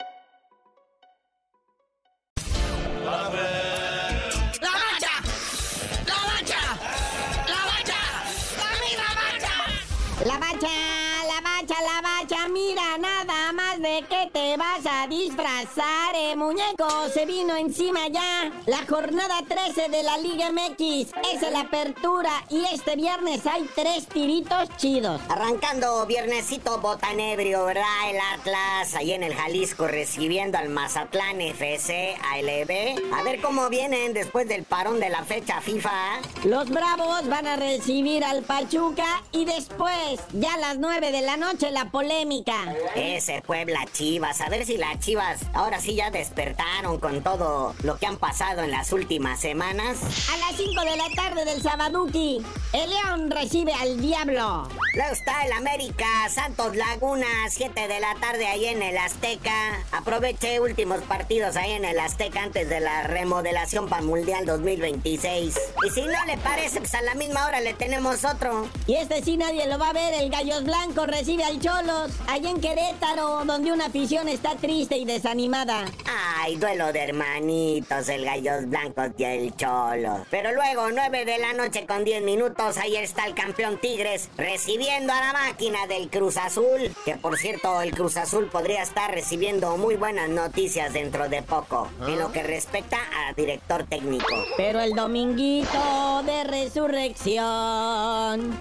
Muñeco, 16.36 16.88
se 17.12 17.26
vino 17.26 17.56
encima 17.56 18.08
ya. 18.08 18.50
La 18.66 18.86
jornada 18.86 19.42
13 19.46 19.88
de 19.88 20.02
la 20.02 20.18
Liga 20.18 20.50
MX 20.52 21.12
es 21.32 21.52
la 21.52 21.60
apertura 21.60 22.30
y 22.48 22.64
este 22.72 22.96
viernes 22.96 23.46
hay 23.46 23.68
tres 23.74 24.06
tiritos 24.06 24.68
chidos. 24.76 25.20
Arrancando 25.28 26.06
viernesito 26.06 26.78
botanebrio, 26.80 27.64
¿verdad? 27.64 28.10
El 28.10 28.18
Atlas 28.34 28.94
ahí 28.94 29.12
en 29.12 29.22
el 29.22 29.34
Jalisco 29.34 29.86
recibiendo 29.86 30.58
al 30.58 30.68
Mazatlán 30.68 31.40
FC 31.40 32.16
ALB. 32.32 33.14
A 33.14 33.22
ver 33.22 33.40
cómo 33.40 33.68
vienen 33.68 34.12
después 34.12 34.48
del 34.48 34.64
parón 34.64 35.00
de 35.00 35.10
la 35.10 35.24
fecha 35.24 35.60
FIFA. 35.60 36.20
Los 36.44 36.70
Bravos 36.70 37.28
van 37.28 37.46
a 37.46 37.56
recibir 37.56 38.24
al 38.24 38.42
Pachuca 38.42 39.22
y 39.32 39.44
después, 39.44 40.20
ya 40.32 40.54
a 40.54 40.58
las 40.58 40.78
9 40.78 41.12
de 41.12 41.22
la 41.22 41.36
noche, 41.36 41.70
la 41.70 41.90
polémica. 41.90 42.74
Ese 42.94 43.42
Puebla 43.42 43.86
Chivas, 43.92 44.40
a 44.40 44.48
ver 44.48 44.64
si 44.64 44.76
las 44.76 44.98
Chivas 45.00 45.40
ahora 45.54 45.80
sí 45.80 45.94
ya 45.94 46.10
despertaron 46.22 46.98
con 46.98 47.22
todo 47.22 47.74
lo 47.84 47.96
que 47.96 48.06
han 48.06 48.16
pasado 48.16 48.62
en 48.62 48.72
las 48.72 48.92
últimas 48.92 49.40
semanas. 49.40 49.98
A 50.32 50.36
las 50.36 50.56
5 50.56 50.80
de 50.82 50.96
la 50.96 51.08
tarde 51.16 51.44
del 51.44 51.62
Sabaduki, 51.62 52.42
el 52.72 52.90
León 52.90 53.30
recibe 53.30 53.72
al 53.72 54.00
Diablo. 54.00 54.68
Luego 54.94 55.12
está 55.12 55.44
el 55.46 55.52
América 55.52 56.04
Santos 56.28 56.76
Laguna, 56.76 57.26
7 57.48 57.88
de 57.88 58.00
la 58.00 58.14
tarde 58.20 58.46
ahí 58.46 58.66
en 58.66 58.82
el 58.82 58.98
Azteca. 58.98 59.80
Aproveché 59.92 60.60
últimos 60.60 61.00
partidos 61.02 61.56
ahí 61.56 61.72
en 61.72 61.84
el 61.84 61.98
Azteca 61.98 62.42
antes 62.42 62.68
de 62.68 62.80
la 62.80 63.04
remodelación 63.04 63.88
para 63.88 64.02
Mundial 64.02 64.44
2026. 64.44 65.56
Y 65.86 65.90
si 65.90 66.02
no 66.02 66.24
le 66.26 66.36
parece, 66.38 66.80
pues 66.80 66.94
a 66.94 67.02
la 67.02 67.14
misma 67.14 67.46
hora 67.46 67.60
le 67.60 67.74
tenemos 67.74 68.24
otro. 68.24 68.68
Y 68.86 68.96
este 68.96 69.22
sí 69.22 69.36
nadie 69.36 69.66
lo 69.66 69.78
va 69.78 69.88
a 69.88 69.92
ver, 69.92 70.14
el 70.14 70.30
Gallos 70.30 70.64
Blancos 70.64 71.06
recibe 71.06 71.44
al 71.44 71.60
Cholos, 71.60 72.12
allá 72.28 72.50
en 72.50 72.60
Querétaro, 72.60 73.44
donde 73.44 73.72
un 73.72 73.80
aficionado 73.80 74.02
afición 74.02 74.28
está 74.28 74.56
triste 74.56 74.96
y 74.96 75.04
desanimada. 75.04 75.84
Ay, 76.14 76.56
duelo 76.56 76.92
de 76.92 77.00
hermanitos, 77.00 78.08
el 78.08 78.24
Gallos 78.24 78.68
Blancos 78.68 79.10
y 79.16 79.24
el 79.24 79.56
Cholo. 79.56 80.26
Pero 80.30 80.52
luego, 80.52 80.90
9 80.90 81.24
de 81.24 81.38
la 81.38 81.52
noche 81.54 81.86
con 81.86 82.04
10 82.04 82.22
minutos, 82.22 82.76
ahí 82.76 82.96
está 82.96 83.26
el 83.26 83.34
campeón 83.34 83.78
Tigres 83.78 84.28
recibiendo 84.36 85.12
a 85.12 85.20
la 85.20 85.32
máquina 85.32 85.86
del 85.86 86.10
Cruz 86.10 86.36
Azul. 86.36 86.94
Que 87.04 87.16
por 87.16 87.38
cierto, 87.38 87.80
el 87.80 87.92
Cruz 87.92 88.16
Azul 88.16 88.48
podría 88.50 88.82
estar 88.82 89.10
recibiendo 89.10 89.76
muy 89.78 89.96
buenas 89.96 90.28
noticias 90.28 90.92
dentro 90.92 91.28
de 91.28 91.42
poco. 91.42 91.88
En 92.06 92.18
lo 92.18 92.30
que 92.30 92.42
respecta 92.42 92.98
a 92.98 93.32
director 93.32 93.84
técnico. 93.84 94.34
Pero 94.56 94.80
el 94.80 94.94
dominguito 94.94 96.22
de 96.26 96.44
resurrección, 96.44 97.42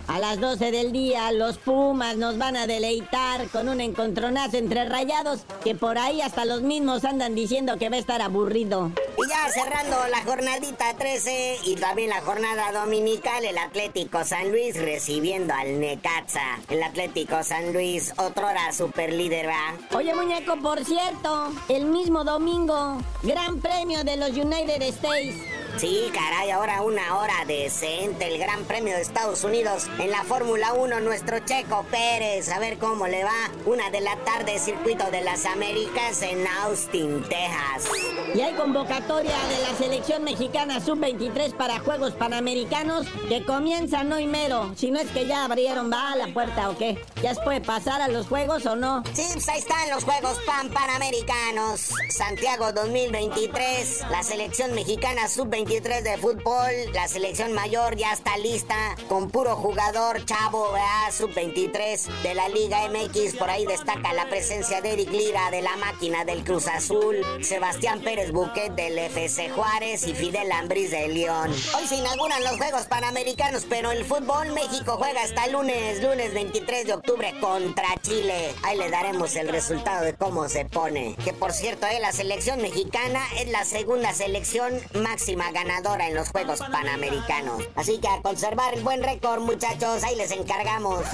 a 0.08 0.20
las 0.20 0.39
12 0.39 0.72
del 0.72 0.91
día, 0.91 1.31
los 1.31 1.58
Pumas 1.58 2.15
nos 2.15 2.38
van 2.38 2.55
a 2.55 2.67
deleitar 2.67 3.48
con 3.50 3.67
un 3.67 3.81
encontronazo 3.81 4.58
entre 4.58 4.88
rayados 4.88 5.41
que 5.63 5.75
por 5.75 5.98
ahí 5.98 6.22
hasta 6.22 6.46
los 6.46 6.62
mismos 6.62 7.03
andan 7.03 7.36
diciendo 7.41 7.77
que 7.79 7.89
va 7.89 7.95
a 7.95 8.00
estar 8.00 8.21
aburrido. 8.21 8.91
Y 9.17 9.27
ya 9.27 9.50
cerrando 9.50 9.98
la 10.10 10.24
jornadita 10.24 10.93
13 10.95 11.57
y 11.65 11.75
también 11.75 12.10
la 12.10 12.21
jornada 12.21 12.71
dominical, 12.71 13.43
el 13.43 13.57
Atlético 13.57 14.24
San 14.24 14.51
Luis 14.51 14.79
recibiendo 14.79 15.53
al 15.53 15.79
Necaxa. 15.79 16.60
El 16.69 16.83
Atlético 16.83 17.43
San 17.43 17.74
Luis, 17.74 18.13
otrora 18.17 18.71
super 18.74 19.12
líder, 19.12 19.48
¿va? 19.48 19.98
Oye, 19.98 20.13
muñeco, 20.13 20.57
por 20.57 20.86
cierto, 20.86 21.51
el 21.67 21.86
mismo 21.86 22.24
domingo, 22.24 23.00
gran 23.24 23.60
premio 23.60 24.03
de 24.03 24.17
los 24.17 24.29
United 24.29 24.81
States. 24.83 25.36
Sí, 25.77 26.12
caray, 26.13 26.51
ahora 26.51 26.81
una 26.81 27.17
hora 27.17 27.45
decente. 27.48 28.27
El 28.27 28.38
Gran 28.38 28.65
Premio 28.65 28.93
de 28.93 29.01
Estados 29.01 29.43
Unidos 29.43 29.88
en 30.00 30.12
la 30.12 30.24
Fórmula 30.24 30.74
1, 30.74 31.00
nuestro 31.00 31.39
Checo 31.39 31.86
Pérez. 31.89 32.50
A 32.50 32.60
ver 32.60 32.77
cómo 32.77 33.07
le 33.07 33.24
va. 33.24 33.50
Una 33.65 33.89
de 33.89 34.01
la 34.01 34.17
tarde, 34.17 34.60
circuito 34.60 35.10
de 35.12 35.21
las 35.21 35.45
Américas 35.45 36.21
en 36.21 36.45
Austin, 36.45 37.21
Texas. 37.24 37.90
Y 38.34 38.42
hay 38.42 38.54
convocatoria 38.54 39.36
de 39.50 39.60
la 39.62 39.78
selección 39.78 40.24
mexicana 40.24 40.80
sub-23 40.80 41.54
para 41.54 41.80
Juegos 41.80 42.13
Panamericanos 42.13 43.08
que 43.28 43.44
comienzan 43.44 44.12
hoy 44.13 44.28
mero. 44.28 44.72
Si 44.75 44.90
no 44.92 45.00
es 45.00 45.10
que 45.12 45.28
ya 45.28 45.46
abrieron, 45.46 45.92
va 45.92 46.13
a 46.13 46.16
la 46.16 46.28
puerta 46.28 46.70
o 46.70 46.78
qué. 46.78 47.04
¿Ya 47.22 47.36
se 47.36 47.42
puede 47.42 47.62
pasar 47.62 48.01
a 48.01 48.08
los 48.08 48.28
Juegos 48.28 48.66
o 48.66 48.75
no? 48.75 49.04
Sí, 49.13 49.25
pues 49.34 49.50
ahí 49.50 49.60
están 49.60 49.90
los 49.90 50.04
Juegos 50.04 50.40
Pan 50.46 50.70
Panamericanos. 50.70 51.90
Santiago 52.10 52.72
2023. 52.72 54.06
La 54.10 54.24
selección 54.24 54.74
mexicana 54.74 55.28
sub-23 55.28 56.01
de 56.01 56.18
fútbol. 56.18 56.72
La 56.94 57.08
selección 57.08 57.54
mayor 57.54 57.96
ya 57.96 58.13
está 58.13 58.38
lista 58.38 58.96
con 59.10 59.30
puro 59.30 59.56
jugador 59.56 60.24
chavo, 60.25 60.68
sub-23 61.12 62.22
de 62.24 62.36
la 62.36 62.48
Liga 62.50 62.88
MX. 62.90 63.36
Por 63.38 63.50
ahí 63.50 63.66
destaca 63.66 64.13
la 64.13 64.30
presencia 64.30 64.82
de 64.82 64.94
Eric 64.94 65.12
Lira 65.12 65.51
de 65.51 65.62
la 65.62 65.75
máquina 65.78 66.24
del 66.25 66.44
Cruz 66.44 66.68
Azul, 66.68 67.11
Sebastián 67.41 68.01
Pérez 68.01 68.32
Buquet 68.32 68.74
del 68.74 68.98
FC 68.98 69.50
Juárez 69.50 70.08
y 70.08 70.13
Fidel 70.13 70.51
Ambriz 70.51 70.91
de 70.91 71.08
León. 71.08 71.51
Hoy 71.77 71.88
se 71.88 71.96
inauguran 71.98 72.44
los 72.44 72.58
Juegos 72.58 72.84
Panamericanos, 72.88 73.65
pero 73.70 73.91
el 73.91 74.06
fútbol 74.06 74.51
México 74.53 74.96
juega 74.98 75.24
hasta 75.24 75.48
lunes, 75.48 76.01
lunes 76.01 76.34
23 76.34 76.88
de 76.88 76.94
octubre 76.94 77.34
contra 77.39 77.88
Chile. 78.01 78.53
Ahí 78.63 78.77
le 78.77 78.89
daremos 78.89 79.36
el 79.36 79.50
resultado 79.50 80.06
de 80.06 80.13
cómo 80.13 80.48
se 80.50 80.65
pone. 80.65 81.15
Que 81.24 81.34
por 81.34 81.53
cierto, 81.53 81.88
eh, 81.88 82.00
la 82.00 82.12
selección 82.12 82.62
mexicana 82.62 83.22
es 83.38 83.50
la 83.50 83.65
segunda 83.65 84.13
selección 84.13 84.74
máxima 84.94 85.51
ganadora 85.51 86.08
en 86.08 86.15
los 86.15 86.30
Juegos 86.30 86.60
Panamericanos. 86.72 87.63
Así 87.75 88.00
que 88.00 88.08
a 88.08 88.22
conservar 88.22 88.74
el 88.74 88.84
buen 88.84 89.03
récord, 89.03 89.41
muchachos, 89.41 90.03
ahí 90.03 90.15
les 90.15 90.32
encargamos. 90.32 91.06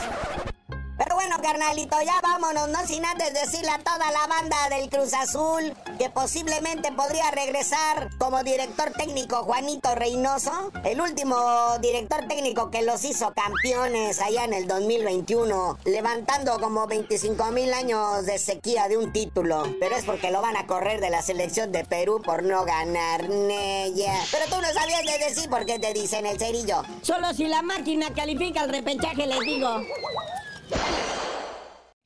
Pero 0.98 1.16
bueno, 1.16 1.36
carnalito, 1.42 1.96
ya 2.02 2.20
vámonos, 2.22 2.70
no 2.70 2.86
sin 2.88 3.06
antes 3.06 3.34
decirle 3.34 3.70
a 3.70 3.80
toda 3.80 4.12
la 4.12 4.26
banda 4.28 4.58
del 4.70 4.90
Cruz 4.90 5.14
Azul 5.14 5.76
que 6.00 6.10
posiblemente 6.10 6.92
podría 6.92 7.30
regresar 7.32 8.10
como 8.18 8.44
director 8.44 8.92
técnico 8.94 9.44
Juanito 9.44 9.94
Reynoso, 9.96 10.72
el 10.84 11.00
último 11.02 11.38
director 11.82 12.28
técnico 12.28 12.72
que 12.72 12.82
los 12.82 13.04
hizo 13.04 13.34
campeones 13.34 14.22
allá 14.22 14.46
en 14.46 14.54
el 14.54 14.68
2021, 14.68 15.78
levantando 15.86 16.60
como 16.60 16.88
25 16.88 17.52
mil 17.52 17.74
años 17.74 18.26
de 18.26 18.40
sequía 18.40 18.88
de 18.88 18.98
un 18.98 19.12
título. 19.12 19.64
Pero 19.80 19.96
es 19.96 20.06
porque 20.06 20.32
lo 20.32 20.42
van 20.42 20.58
a 20.58 20.68
correr 20.68 21.00
de 21.00 21.10
la 21.10 21.22
selección 21.22 21.72
de 21.72 21.86
Perú 21.86 22.22
por 22.24 22.44
no 22.44 22.66
ganar. 22.66 23.22
Pero 23.28 24.46
tú 24.50 24.62
no 24.62 24.74
sabías 24.74 25.04
de 25.04 25.26
decir 25.26 25.50
por 25.50 25.66
qué 25.66 25.80
te 25.80 25.94
dicen 25.94 26.26
el 26.26 26.40
cerillo. 26.40 26.84
Solo 27.02 27.34
si 27.34 27.48
la 27.48 27.62
máquina 27.62 28.14
califica 28.14 28.64
el 28.64 28.72
repechaje, 28.72 29.28
les 29.28 29.40
digo. 29.42 29.82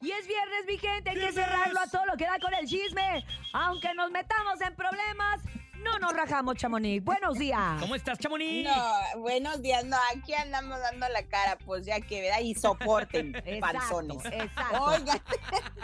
Y 0.01 0.12
es 0.12 0.27
viernes, 0.27 0.65
mi 0.68 0.77
gente, 0.77 1.12
hay 1.12 1.20
que 1.20 1.32
cerrarlo 1.32 1.80
a 1.80 1.88
todo 1.88 2.06
lo 2.06 2.18
que 2.18 2.25
da 2.25 2.39
con 2.39 2.53
el 2.53 2.68
chisme. 2.68 3.25
Aunque 3.53 3.94
nos 3.94 4.10
metamos 4.10 4.60
en 4.62 4.75
problemas, 4.75 5.41
no 5.83 6.00
nos 6.00 6.13
rajamos, 6.13 6.55
Chamonix. 6.55 7.03
Buenos 7.03 7.38
días. 7.38 7.79
¿Cómo 7.81 7.95
estás, 7.95 8.17
Chamonix? 8.19 8.67
No, 8.69 9.19
buenos 9.21 9.61
días, 9.61 9.83
no, 9.85 9.97
aquí 10.15 10.33
andamos 10.33 10.79
dando 10.79 11.07
la 11.09 11.23
cara, 11.23 11.57
pues 11.65 11.85
ya 11.85 12.00
que, 12.01 12.21
¿verdad? 12.21 12.39
Y 12.41 12.53
soporten, 12.55 13.33
panzones. 13.59 14.17
Exacto. 14.25 14.83
Oigan, 14.83 15.21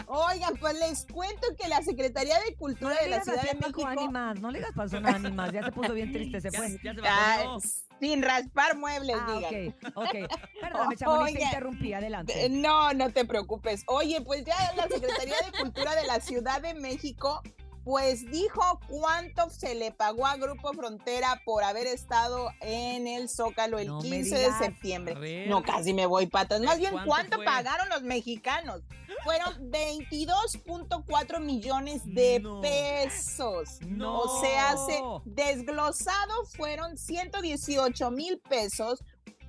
oigan, 0.06 0.56
pues 0.58 0.74
les 0.78 1.06
cuento 1.06 1.46
que 1.60 1.68
la 1.68 1.82
Secretaría 1.82 2.38
de 2.40 2.54
Cultura 2.56 2.94
de 3.02 3.08
la 3.08 3.22
Ciudad 3.22 3.42
de 3.42 3.50
a 3.50 3.54
México... 3.54 3.86
Ánimas, 3.86 4.40
no 4.40 4.50
le 4.50 4.58
digas 4.58 4.72
personas 4.74 5.14
ánimas, 5.16 5.52
ya 5.52 5.64
se 5.64 5.72
puso 5.72 5.92
bien 5.94 6.12
triste, 6.12 6.40
se 6.40 6.50
fue. 6.50 6.78
Ya 6.82 6.94
se 6.94 7.00
Ah, 7.04 7.36
bajó. 7.44 7.58
sin 8.00 8.22
raspar 8.22 8.76
muebles, 8.76 9.16
Ah, 9.20 9.32
digan. 9.50 9.74
ok, 9.94 9.96
ok. 9.96 10.30
Perdóname, 10.60 10.96
Chamonix, 10.96 11.38
te 11.38 11.44
interrumpí, 11.44 11.92
adelante. 11.92 12.48
No, 12.50 12.92
no 12.94 13.10
te 13.10 13.24
preocupes. 13.24 13.82
Oye, 13.86 14.20
pues 14.20 14.44
ya 14.44 14.56
la 14.76 14.86
Secretaría 14.88 15.36
de 15.50 15.58
Cultura 15.58 15.94
de 15.94 16.04
la 16.06 16.20
Ciudad 16.20 16.60
de 16.60 16.74
México, 16.74 17.42
pues 17.84 18.30
dijo 18.30 18.80
cuánto 18.88 19.48
se 19.50 19.74
le 19.74 19.92
pagó 19.92 20.26
a 20.26 20.36
Grupo 20.36 20.72
Frontera 20.74 21.40
por 21.44 21.64
haber 21.64 21.86
estado 21.86 22.50
en 22.60 23.06
el 23.06 23.28
Zócalo 23.28 23.78
el 23.78 23.86
No 23.88 24.00
me 24.00 24.08
15 24.10 24.38
de 24.38 24.52
septiembre. 24.58 25.46
No, 25.46 25.62
casi 25.62 25.94
me 25.94 26.04
voy 26.06 26.26
patas. 26.26 26.60
Más 26.60 26.74
¿De 26.78 26.80
bien, 26.90 26.94
cuánto 27.06 27.38
pagaron 27.44 27.88
los 27.88 28.02
mexicanos? 28.02 28.82
Fueron 29.24 29.70
22.4 29.70 31.40
millones 31.40 32.02
de 32.04 32.40
No. 32.40 32.60
pesos. 32.60 33.78
No. 33.86 34.20
O 34.20 34.40
sea, 34.42 34.76
se 34.76 35.00
desglosado 35.24 36.44
fueron 36.56 36.96
118 36.98 38.10
mil 38.10 38.38
pesos 38.40 39.02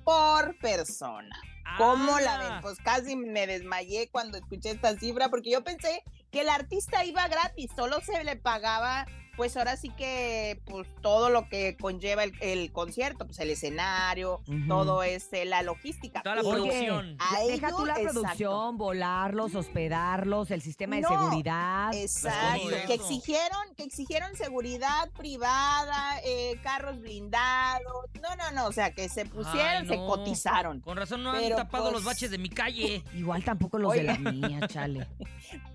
por 0.04 0.58
persona. 0.60 1.36
¿Cómo 1.78 2.18
la 2.18 2.38
ven? 2.38 2.48
Ah. 2.52 2.58
Pues 2.62 2.78
casi 2.78 3.14
me 3.14 3.46
desmayé 3.46 4.08
cuando 4.10 4.38
escuché 4.38 4.70
esta 4.70 4.98
cifra 4.98 5.28
porque 5.28 5.50
yo 5.50 5.62
pensé 5.62 6.02
que 6.30 6.42
el 6.42 6.48
artista 6.48 7.04
iba 7.04 7.26
gratis, 7.28 7.70
solo 7.74 8.00
se 8.00 8.22
le 8.24 8.36
pagaba, 8.36 9.06
pues 9.40 9.56
ahora 9.56 9.78
sí 9.78 9.88
que, 9.88 10.60
pues 10.66 10.86
todo 11.00 11.30
lo 11.30 11.48
que 11.48 11.74
conlleva 11.80 12.24
el, 12.24 12.34
el 12.42 12.70
concierto, 12.72 13.24
pues 13.24 13.38
el 13.38 13.48
escenario, 13.48 14.42
todo 14.68 15.02
es 15.02 15.32
eh, 15.32 15.46
la 15.46 15.62
logística. 15.62 16.20
Toda 16.20 16.36
la 16.36 16.42
Pero 16.42 16.56
producción. 16.56 17.16
a 17.18 17.40
Deja 17.44 17.70
tú 17.70 17.86
la 17.86 17.94
exacto. 17.94 18.20
producción, 18.20 18.76
volarlos, 18.76 19.54
hospedarlos, 19.54 20.50
el 20.50 20.60
sistema 20.60 20.96
de 20.96 21.02
No, 21.02 21.08
seguridad. 21.08 21.94
Exacto, 21.94 22.68
que 22.86 22.92
exigieron, 22.92 23.74
que 23.78 23.84
exigieron 23.84 24.36
seguridad 24.36 25.10
privada, 25.16 26.20
eh, 26.22 26.60
carros 26.62 27.00
blindados, 27.00 28.10
no, 28.20 28.36
no, 28.36 28.50
no, 28.50 28.66
o 28.66 28.72
sea, 28.72 28.92
que 28.92 29.08
se 29.08 29.24
pusieron, 29.24 29.84
Ay, 29.84 29.88
se 29.88 29.96
cotizaron. 29.96 30.80
Con 30.82 30.98
razón 30.98 31.22
no 31.22 31.32
Pero, 31.32 31.56
han 31.56 31.64
tapado 31.64 31.84
los 31.84 32.02
pues, 32.02 32.04
baches 32.04 32.30
de 32.30 32.36
mi 32.36 32.50
calle. 32.50 33.02
Igual 33.14 33.42
tampoco 33.42 33.78
los 33.78 33.94
de 33.94 34.02
la 34.02 34.18
mía, 34.18 34.68
chale. 34.68 35.08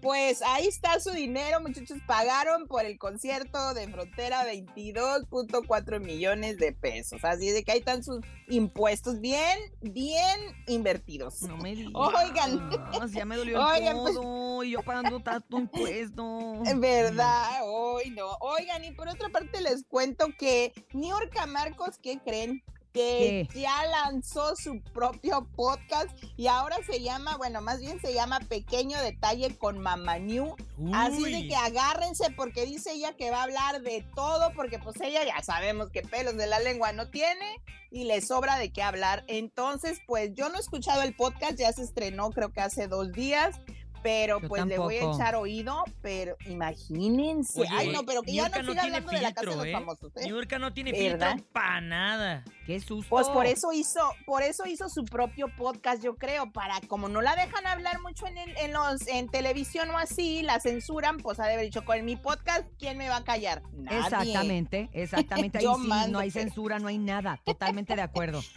Pues 0.02 0.42
ahí 0.44 0.68
está 0.68 1.00
su 1.00 1.12
dinero, 1.12 1.60
muchachos. 1.60 1.98
Pagaron 2.06 2.68
por 2.68 2.86
el 2.86 2.98
concierto 2.98 3.55
de 3.74 3.88
Frontera 3.88 4.44
22.4 4.46 6.00
millones 6.00 6.58
de 6.58 6.74
pesos. 6.74 7.24
Así 7.24 7.50
de 7.52 7.64
que 7.64 7.72
ahí 7.72 7.80
están 7.80 8.04
sus 8.04 8.20
impuestos 8.50 9.20
bien, 9.22 9.58
bien 9.82 10.40
invertidos. 10.68 11.42
No 11.44 11.58
me 11.58 11.76
digas. 11.76 11.92
Oigan. 11.96 12.70
Ya 13.14 13.26
me 13.26 13.38
dolió 13.38 13.64
Oigan, 13.66 13.96
el 13.98 14.04
pues- 14.04 14.68
y 14.68 14.72
yo 14.72 14.84
pagando 14.84 15.20
tanto 15.22 15.58
impuesto. 15.60 16.54
Verdad, 16.76 17.62
hoy 17.64 18.10
no. 18.12 18.38
Oigan, 18.42 18.84
y 18.84 18.92
por 18.92 19.08
otra 19.08 19.30
parte 19.30 19.62
les 19.62 19.86
cuento 19.86 20.28
que 20.38 20.74
Niurka 20.94 21.46
Marcos, 21.46 21.98
¿qué 22.02 22.20
creen? 22.20 22.62
Que 22.96 23.50
¿Qué? 23.52 23.60
ya 23.60 23.86
lanzó 23.88 24.56
su 24.56 24.82
propio 24.94 25.46
podcast 25.54 26.08
y 26.38 26.48
ahora 26.48 26.78
se 26.90 27.02
llama, 27.02 27.36
bueno, 27.36 27.60
más 27.60 27.82
bien 27.82 28.00
se 28.00 28.14
llama 28.14 28.40
Pequeño 28.40 28.98
Detalle 29.02 29.58
con 29.58 29.80
Mama 29.80 30.18
New. 30.18 30.56
Así 30.94 31.30
de 31.30 31.46
que 31.50 31.58
agárrense 31.58 32.32
porque 32.32 32.66
dice 32.66 32.94
ella 32.94 33.14
que 33.18 33.32
va 33.32 33.42
a 33.42 33.44
hablar 33.44 33.82
de 33.82 34.06
todo 34.16 34.54
porque 34.56 34.80
pues 34.80 34.96
ella 35.02 35.26
ya 35.26 35.44
sabemos 35.44 35.90
que 35.90 36.04
pelos 36.04 36.38
de 36.38 36.48
la 36.48 36.60
lengua 36.60 36.94
no 36.94 37.10
tiene 37.10 37.62
y 37.92 38.06
le 38.06 38.22
sobra 38.22 38.58
de 38.58 38.72
qué 38.72 38.82
hablar. 38.82 39.26
Entonces, 39.28 40.00
pues 40.08 40.34
yo 40.34 40.48
no 40.48 40.56
he 40.56 40.62
escuchado 40.62 41.02
el 41.02 41.14
podcast, 41.14 41.58
ya 41.58 41.74
se 41.74 41.84
estrenó 41.84 42.32
creo 42.32 42.54
que 42.54 42.62
hace 42.62 42.88
dos 42.88 43.12
días. 43.12 43.60
Pero 44.06 44.40
Yo 44.40 44.48
pues 44.48 44.64
le 44.68 44.78
voy 44.78 44.98
a 44.98 45.12
echar 45.12 45.34
oído, 45.36 45.84
pero 46.04 46.36
imagínense. 46.46 47.60
Oye, 47.62 47.70
Ay, 47.72 47.90
no, 47.90 48.04
pero 48.06 48.22
que 48.22 48.34
ya 48.36 48.44
no 48.44 48.50
siga 48.50 48.64
tiene 48.66 48.82
hablando 48.82 49.12
de 49.12 49.22
la 49.22 49.34
casa 49.34 49.50
de 49.50 49.56
los 49.56 49.66
¿eh? 49.66 49.72
famosos, 49.72 50.12
¿eh? 50.18 50.26
Niurka 50.26 50.60
no 50.60 50.74
tiene 50.74 50.92
¿Verdad? 50.92 51.32
filtro 51.34 51.52
para 51.52 51.82
nada. 51.82 52.44
Qué 52.68 52.80
susto. 52.80 53.10
Pues 53.10 53.28
por 53.30 53.48
eso 53.48 53.74
hizo, 53.74 54.00
por 54.28 54.44
eso 54.44 54.68
hizo 54.68 54.90
su 54.90 55.06
propio 55.06 55.48
podcast, 55.58 56.04
yo 56.04 56.18
creo, 56.18 56.52
para 56.52 56.80
como 56.88 57.10
no 57.10 57.24
la 57.24 57.36
dejan 57.36 57.66
hablar 57.66 58.00
mucho 58.02 58.28
en, 58.28 58.38
el- 58.38 58.56
en 58.58 58.74
los 58.74 59.08
en 59.08 59.28
televisión 59.30 59.90
o 59.90 59.98
así, 59.98 60.44
la 60.44 60.60
censuran, 60.60 61.18
pues 61.18 61.40
ha 61.40 61.48
de 61.48 61.54
haber 61.54 61.66
dicho 61.66 61.84
con 61.84 62.06
mi 62.06 62.16
podcast, 62.16 62.68
¿quién 62.78 63.00
me 63.00 63.10
va 63.10 63.18
a 63.18 63.24
callar? 63.24 63.64
Nadie. 63.74 63.98
Exactamente, 64.02 64.90
exactamente. 64.94 65.58
Ahí 65.58 65.64
Yo 65.64 65.78
sí, 65.82 65.88
mando, 65.88 66.12
no 66.12 66.20
hay 66.20 66.30
pero- 66.30 66.46
censura, 66.46 66.78
no 66.78 66.90
hay 66.90 67.00
nada. 67.00 67.42
Totalmente 67.44 67.96
de 67.96 68.04
acuerdo. 68.04 68.44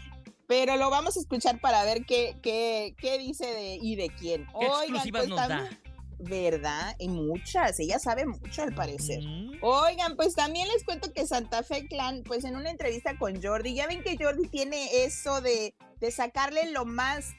Pero 0.49 0.76
lo 0.76 0.90
vamos 0.90 1.17
a 1.17 1.21
escuchar 1.21 1.61
para 1.61 1.85
ver 1.85 2.05
qué, 2.07 2.37
qué, 2.43 2.97
qué 2.99 3.19
dice 3.19 3.47
de, 3.47 3.78
y 3.81 3.95
de 3.95 4.09
quién. 4.09 4.47
¿Qué 4.59 4.67
exclusivas 4.67 5.21
pues, 5.26 5.28
nos 5.28 5.38
da? 5.38 5.49
también- 5.49 5.78
¿Verdad? 6.21 6.97
Y 6.99 7.07
muchas, 7.09 7.78
ella 7.78 8.00
sabe 8.00 8.26
mucho 8.26 8.62
al 8.62 8.75
parecer. 8.75 9.21
Oigan, 9.62 10.17
pues 10.17 10.35
también 10.35 10.67
les 10.67 10.83
cuento 10.83 11.12
que 11.12 11.25
Santa 11.28 11.62
Fe 11.62 11.87
Clan, 11.87 12.25
pues 12.25 12.45
en 12.45 12.57
una 12.57 12.71
entrevista 12.71 13.17
con 13.17 13.40
Jordi, 13.40 13.75
ya 13.75 13.87
ven 13.87 14.02
que 14.02 14.17
Jordi 14.19 14.49
tiene 14.49 15.05
eso 15.05 15.40
de, 15.40 15.75
de 16.00 16.11
sacarle 16.11 16.73
lo 16.73 16.85
más 16.85 17.35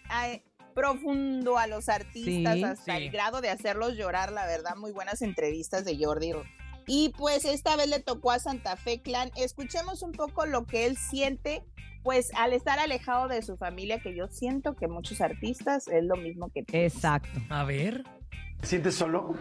profundo 0.73 1.57
a 1.57 1.67
los 1.67 1.89
artistas 1.89 2.55
Sí. 2.55 2.63
hasta 2.63 2.95
Sí. 2.95 3.03
el 3.03 3.11
grado 3.11 3.41
de 3.41 3.49
hacerlos 3.49 3.97
llorar, 3.97 4.31
la 4.31 4.45
verdad, 4.45 4.77
muy 4.77 4.91
buenas 4.93 5.21
entrevistas 5.21 5.83
de 5.83 5.97
Jordi. 6.01 6.31
Y 6.87 7.09
pues 7.17 7.43
esta 7.43 7.75
vez 7.75 7.87
le 7.87 7.99
tocó 7.99 8.31
a 8.31 8.39
Santa 8.39 8.77
Fe 8.77 9.01
Clan. 9.01 9.31
Escuchemos 9.35 10.03
un 10.03 10.13
poco 10.13 10.45
lo 10.45 10.65
que 10.65 10.85
él 10.85 10.95
siente, 10.97 11.63
pues 12.03 12.31
al 12.35 12.53
estar 12.53 12.79
alejado 12.79 13.27
de 13.27 13.41
su 13.41 13.57
familia, 13.57 13.99
que 13.99 14.15
yo 14.15 14.27
siento 14.27 14.75
que 14.75 14.87
muchos 14.87 15.21
artistas 15.21 15.87
es 15.87 16.03
lo 16.03 16.15
mismo 16.15 16.49
que 16.49 16.63
tú. 16.63 16.75
Exacto. 16.75 17.39
A 17.49 17.63
ver. 17.63 18.03
¿Sientes 18.61 18.95
solo? 18.95 19.35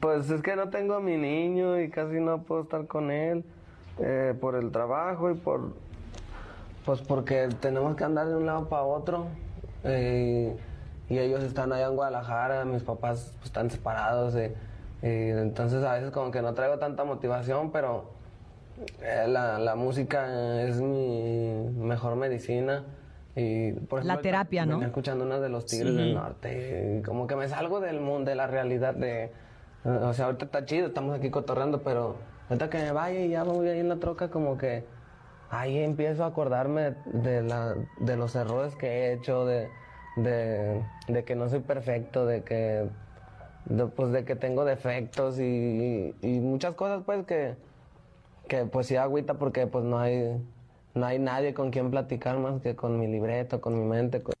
Pues 0.00 0.28
es 0.30 0.42
que 0.42 0.56
no 0.56 0.70
tengo 0.70 0.94
a 0.94 1.00
mi 1.00 1.16
niño 1.16 1.80
y 1.80 1.88
casi 1.88 2.20
no 2.20 2.42
puedo 2.42 2.62
estar 2.62 2.86
con 2.86 3.10
él 3.10 3.44
eh, 4.00 4.34
por 4.40 4.56
el 4.56 4.72
trabajo 4.72 5.30
y 5.30 5.34
por 5.34 5.74
pues 6.84 7.00
porque 7.00 7.48
tenemos 7.60 7.96
que 7.96 8.04
andar 8.04 8.28
de 8.28 8.36
un 8.36 8.46
lado 8.46 8.68
para 8.68 8.82
otro 8.82 9.26
eh, 9.82 10.56
y 11.08 11.18
ellos 11.18 11.42
están 11.42 11.72
allá 11.72 11.86
en 11.86 11.96
Guadalajara, 11.96 12.64
mis 12.64 12.82
papás 12.82 13.32
pues, 13.36 13.46
están 13.46 13.70
separados 13.70 14.34
eh, 14.34 14.54
y 15.02 15.30
entonces 15.30 15.84
a 15.84 15.94
veces 15.94 16.10
como 16.10 16.30
que 16.30 16.42
no 16.42 16.54
traigo 16.54 16.78
tanta 16.78 17.04
motivación, 17.04 17.70
pero 17.70 18.04
eh, 18.04 18.15
la, 19.28 19.58
la 19.58 19.74
música 19.74 20.62
es 20.62 20.80
mi 20.80 21.52
mejor 21.78 22.16
medicina. 22.16 22.84
Y, 23.34 23.72
por 23.72 24.04
La 24.04 24.20
terapia, 24.22 24.64
¿no? 24.64 24.82
escuchando 24.82 25.24
una 25.24 25.38
de 25.38 25.50
los 25.50 25.66
Tigres 25.66 25.90
Sí. 25.92 25.96
del 25.98 26.14
Norte 26.14 27.02
como 27.04 27.26
que 27.26 27.36
me 27.36 27.48
salgo 27.48 27.80
del 27.80 28.00
mundo, 28.00 28.30
de 28.30 28.34
la 28.34 28.46
realidad 28.46 28.94
de... 28.94 29.30
O 29.84 30.12
sea, 30.14 30.26
ahorita 30.26 30.46
está 30.46 30.64
chido, 30.64 30.88
estamos 30.88 31.14
aquí 31.16 31.30
cotorreando, 31.30 31.82
pero 31.82 32.16
ahorita 32.48 32.70
que 32.70 32.78
me 32.78 32.92
vaya 32.92 33.20
y 33.20 33.28
ya 33.28 33.44
me 33.44 33.52
voy 33.52 33.68
ahí 33.68 33.80
en 33.80 33.88
la 33.90 33.96
troca 33.96 34.30
como 34.30 34.56
que 34.56 34.84
ahí 35.50 35.78
empiezo 35.78 36.24
a 36.24 36.28
acordarme 36.28 36.94
de, 37.12 37.42
la, 37.42 37.74
de 38.00 38.16
los 38.16 38.34
errores 38.34 38.74
que 38.74 38.86
he 38.88 39.12
hecho, 39.12 39.44
de, 39.44 39.68
de, 40.16 40.82
de 41.06 41.24
que 41.24 41.36
no 41.36 41.48
soy 41.50 41.60
perfecto, 41.60 42.24
de 42.26 42.42
que, 42.42 42.86
de, 43.66 43.86
pues, 43.86 44.12
de 44.12 44.24
que 44.24 44.34
tengo 44.34 44.64
defectos 44.64 45.38
y, 45.38 46.14
y 46.22 46.40
muchas 46.40 46.74
cosas 46.74 47.02
pues 47.04 47.24
que, 47.26 47.54
que 48.48 48.64
pues 48.66 48.86
sí 48.86 48.96
agüita 48.96 49.34
porque 49.34 49.66
pues 49.66 49.84
no 49.84 49.98
hay, 49.98 50.36
no 50.94 51.06
hay 51.06 51.18
nadie 51.18 51.54
con 51.54 51.70
quien 51.70 51.90
platicar 51.90 52.38
más 52.38 52.60
que 52.62 52.76
con 52.76 52.98
mi 52.98 53.06
libreto, 53.06 53.60
con 53.60 53.78
mi 53.78 53.84
mente. 53.84 54.22
con- 54.22 54.35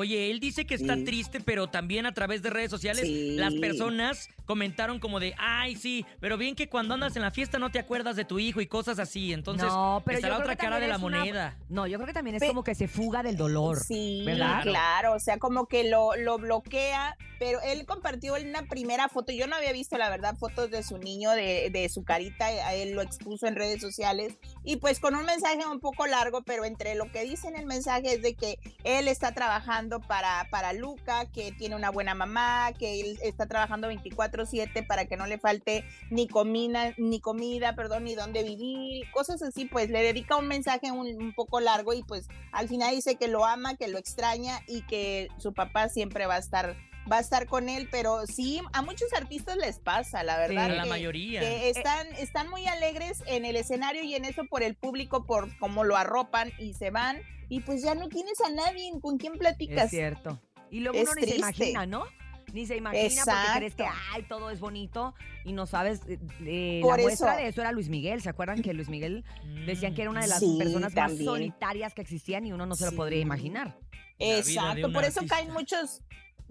Oye, 0.00 0.30
él 0.30 0.40
dice 0.40 0.64
que 0.66 0.74
está 0.74 0.94
Sí. 0.94 1.04
triste, 1.04 1.40
pero 1.40 1.66
también 1.68 2.06
a 2.06 2.12
través 2.14 2.40
de 2.42 2.48
redes 2.48 2.70
sociales 2.70 3.02
Sí. 3.04 3.36
las 3.36 3.52
personas 3.54 4.28
comentaron 4.46 4.98
como 4.98 5.20
de, 5.20 5.34
ay, 5.38 5.76
sí, 5.76 6.06
pero 6.20 6.38
bien 6.38 6.54
que 6.56 6.68
cuando 6.70 6.94
andas 6.94 7.14
en 7.16 7.22
la 7.22 7.30
fiesta 7.30 7.58
no 7.58 7.70
te 7.70 7.78
acuerdas 7.78 8.16
de 8.16 8.24
tu 8.24 8.38
hijo 8.38 8.60
y 8.62 8.66
cosas 8.66 8.98
así. 8.98 9.32
Entonces, 9.34 9.68
no, 9.68 10.02
pero 10.06 10.16
está 10.16 10.28
yo 10.28 10.32
la 10.32 10.36
creo 10.38 10.44
otra 10.46 10.56
que 10.56 10.60
cara 10.64 10.80
de 10.80 10.88
la 10.88 10.96
es 10.96 11.02
una- 11.02 11.18
moneda. 11.18 11.58
No, 11.68 11.86
yo 11.86 11.98
creo 11.98 12.06
que 12.06 12.12
también 12.14 12.36
es 12.36 12.40
Pe- 12.40 12.48
como 12.48 12.64
que 12.64 12.74
se 12.74 12.88
fuga 12.88 13.22
del 13.22 13.36
dolor. 13.36 13.78
Sí, 13.78 14.22
¿verdad? 14.24 14.62
claro, 14.62 15.12
o 15.14 15.20
sea, 15.20 15.38
como 15.38 15.66
que 15.66 15.84
lo, 15.84 16.16
lo 16.16 16.38
bloquea, 16.38 17.16
pero 17.38 17.60
él 17.62 17.84
compartió 17.86 18.34
una 18.34 18.62
primera 18.68 19.08
foto, 19.08 19.32
yo 19.32 19.46
no 19.46 19.56
había 19.56 19.72
visto 19.72 19.96
la 19.98 20.08
verdad 20.10 20.36
fotos 20.36 20.70
de 20.70 20.82
su 20.82 20.98
niño, 20.98 21.30
de, 21.32 21.70
de 21.70 21.88
su 21.88 22.04
carita, 22.04 22.46
a 22.46 22.74
él 22.74 22.92
lo 22.92 23.02
expuso 23.02 23.46
en 23.46 23.54
redes 23.56 23.80
sociales 23.80 24.34
y 24.64 24.76
pues 24.76 24.98
con 25.00 25.14
un 25.14 25.24
mensaje 25.24 25.64
un 25.66 25.80
poco 25.80 26.06
largo, 26.06 26.42
pero 26.42 26.64
entre 26.64 26.94
lo 26.96 27.10
que 27.12 27.24
dice 27.24 27.48
en 27.48 27.56
el 27.56 27.66
mensaje 27.66 28.14
es 28.14 28.22
de 28.22 28.34
que 28.34 28.58
él 28.84 29.08
está 29.08 29.32
trabajando 29.32 29.89
para, 29.98 30.46
para 30.50 30.72
Luca, 30.72 31.26
que 31.32 31.50
tiene 31.50 31.74
una 31.74 31.90
buena 31.90 32.14
mamá, 32.14 32.70
que 32.78 33.00
él 33.00 33.18
está 33.22 33.46
trabajando 33.46 33.88
24/7 33.88 34.86
para 34.86 35.06
que 35.06 35.16
no 35.16 35.26
le 35.26 35.38
falte 35.38 35.84
ni 36.10 36.28
comida, 36.28 36.94
ni 36.98 37.18
comida, 37.20 37.74
perdón, 37.74 38.04
ni 38.04 38.14
dónde 38.14 38.44
vivir, 38.44 39.10
cosas 39.10 39.42
así, 39.42 39.64
pues 39.64 39.90
le 39.90 40.02
dedica 40.02 40.36
un 40.36 40.46
mensaje 40.46 40.92
un, 40.92 41.08
un 41.20 41.34
poco 41.34 41.58
largo 41.58 41.92
y 41.92 42.04
pues 42.04 42.28
al 42.52 42.68
final 42.68 42.94
dice 42.94 43.16
que 43.16 43.26
lo 43.26 43.44
ama, 43.44 43.74
que 43.74 43.88
lo 43.88 43.98
extraña 43.98 44.60
y 44.68 44.82
que 44.82 45.28
su 45.38 45.52
papá 45.52 45.88
siempre 45.88 46.26
va 46.26 46.36
a 46.36 46.38
estar 46.38 46.76
va 47.10 47.18
a 47.18 47.20
estar 47.20 47.46
con 47.46 47.68
él, 47.68 47.88
pero 47.90 48.26
sí, 48.26 48.60
a 48.72 48.82
muchos 48.82 49.12
artistas 49.14 49.56
les 49.56 49.78
pasa, 49.78 50.22
la 50.22 50.38
verdad. 50.38 50.64
a 50.64 50.68
la 50.68 50.82
que- 50.84 50.88
mayoría. 50.88 51.40
que 51.40 51.70
están, 51.70 52.06
están 52.18 52.48
muy 52.50 52.66
alegres 52.66 53.22
en 53.26 53.44
el 53.44 53.56
escenario 53.56 54.02
y 54.02 54.14
en 54.14 54.24
eso 54.24 54.44
por 54.48 54.62
el 54.62 54.74
público, 54.76 55.24
por 55.26 55.56
cómo 55.58 55.84
lo 55.84 55.96
arropan 55.96 56.52
y 56.58 56.74
se 56.74 56.90
van, 56.90 57.20
y 57.48 57.60
pues 57.60 57.82
ya 57.82 57.94
no 57.94 58.08
tienes 58.08 58.40
a 58.40 58.50
nadie 58.50 58.90
con 59.00 59.18
quien 59.18 59.34
platicas. 59.38 59.84
Es 59.86 59.90
cierto. 59.90 60.40
Y 60.70 60.80
luego 60.80 60.98
Es 60.98 61.04
uno 61.04 61.14
ni 61.20 61.26
se 61.26 61.36
imagina, 61.36 61.86
¿no? 61.86 62.04
Ni 62.52 62.66
se 62.66 62.76
imagina 62.76 63.22
porque 63.24 63.58
crees 63.58 63.74
que, 63.76 63.82
Exacto. 63.84 64.02
ay, 64.12 64.22
todo 64.28 64.50
es 64.50 64.58
bonito 64.60 65.14
y 65.44 65.52
no 65.52 65.66
sabes. 65.66 66.00
eh, 66.08 66.18
eh, 66.44 66.80
Por 66.82 66.96
la 66.98 67.02
muestra 67.04 67.32
eso. 67.34 67.42
de 67.42 67.48
eso 67.48 67.60
era 67.60 67.70
Luis 67.72 67.88
Miguel. 67.88 68.20
¿Se 68.22 68.28
acuerdan 68.28 68.60
que 68.62 68.72
Luis 68.74 68.88
Miguel 68.88 69.24
decían 69.66 69.94
que 69.94 70.02
era 70.02 70.10
una 70.10 70.20
de 70.22 70.26
las 70.28 70.40
Sí, 70.40 70.56
personas 70.58 70.92
más 70.94 71.06
también. 71.08 71.24
solitarias 71.26 71.94
que 71.94 72.02
existían 72.02 72.46
y 72.46 72.52
uno 72.52 72.66
no 72.66 72.74
se 72.74 72.84
lo 72.86 72.90
Sí. 72.90 72.96
podría 72.96 73.20
imaginar? 73.20 73.78
La 74.18 74.36
Exacto, 74.38 74.92
por 74.92 75.04
eso 75.04 75.20
artista. 75.20 75.36
caen 75.36 75.52
muchos, 75.52 76.02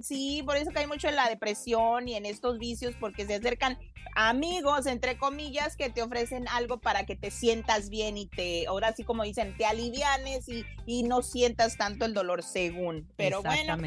sí, 0.01 0.43
por 0.45 0.57
eso 0.57 0.71
caen 0.71 0.89
mucho 0.89 1.07
en 1.07 1.15
la 1.15 1.29
depresión 1.29 2.07
y 2.07 2.15
en 2.15 2.25
estos 2.25 2.59
vicios, 2.59 2.95
porque 2.99 3.25
se 3.25 3.35
acercan 3.35 3.77
amigos, 4.15 4.85
entre 4.85 5.17
comillas, 5.17 5.75
que 5.75 5.89
te 5.89 6.01
ofrecen 6.01 6.47
algo 6.47 6.79
para 6.79 7.05
que 7.05 7.15
te 7.15 7.31
sientas 7.31 7.89
bien 7.89 8.17
y 8.17 8.27
te, 8.27 8.67
ahora 8.67 8.93
sí 8.93 9.03
como 9.03 9.23
dicen, 9.23 9.55
te 9.57 9.65
alivianes 9.65 10.47
y, 10.49 10.65
y 10.85 11.03
no 11.03 11.21
sientas 11.21 11.77
tanto 11.77 12.05
el 12.05 12.13
dolor 12.13 12.43
según. 12.43 13.07
Pero 13.15 13.41
bueno, 13.41 13.77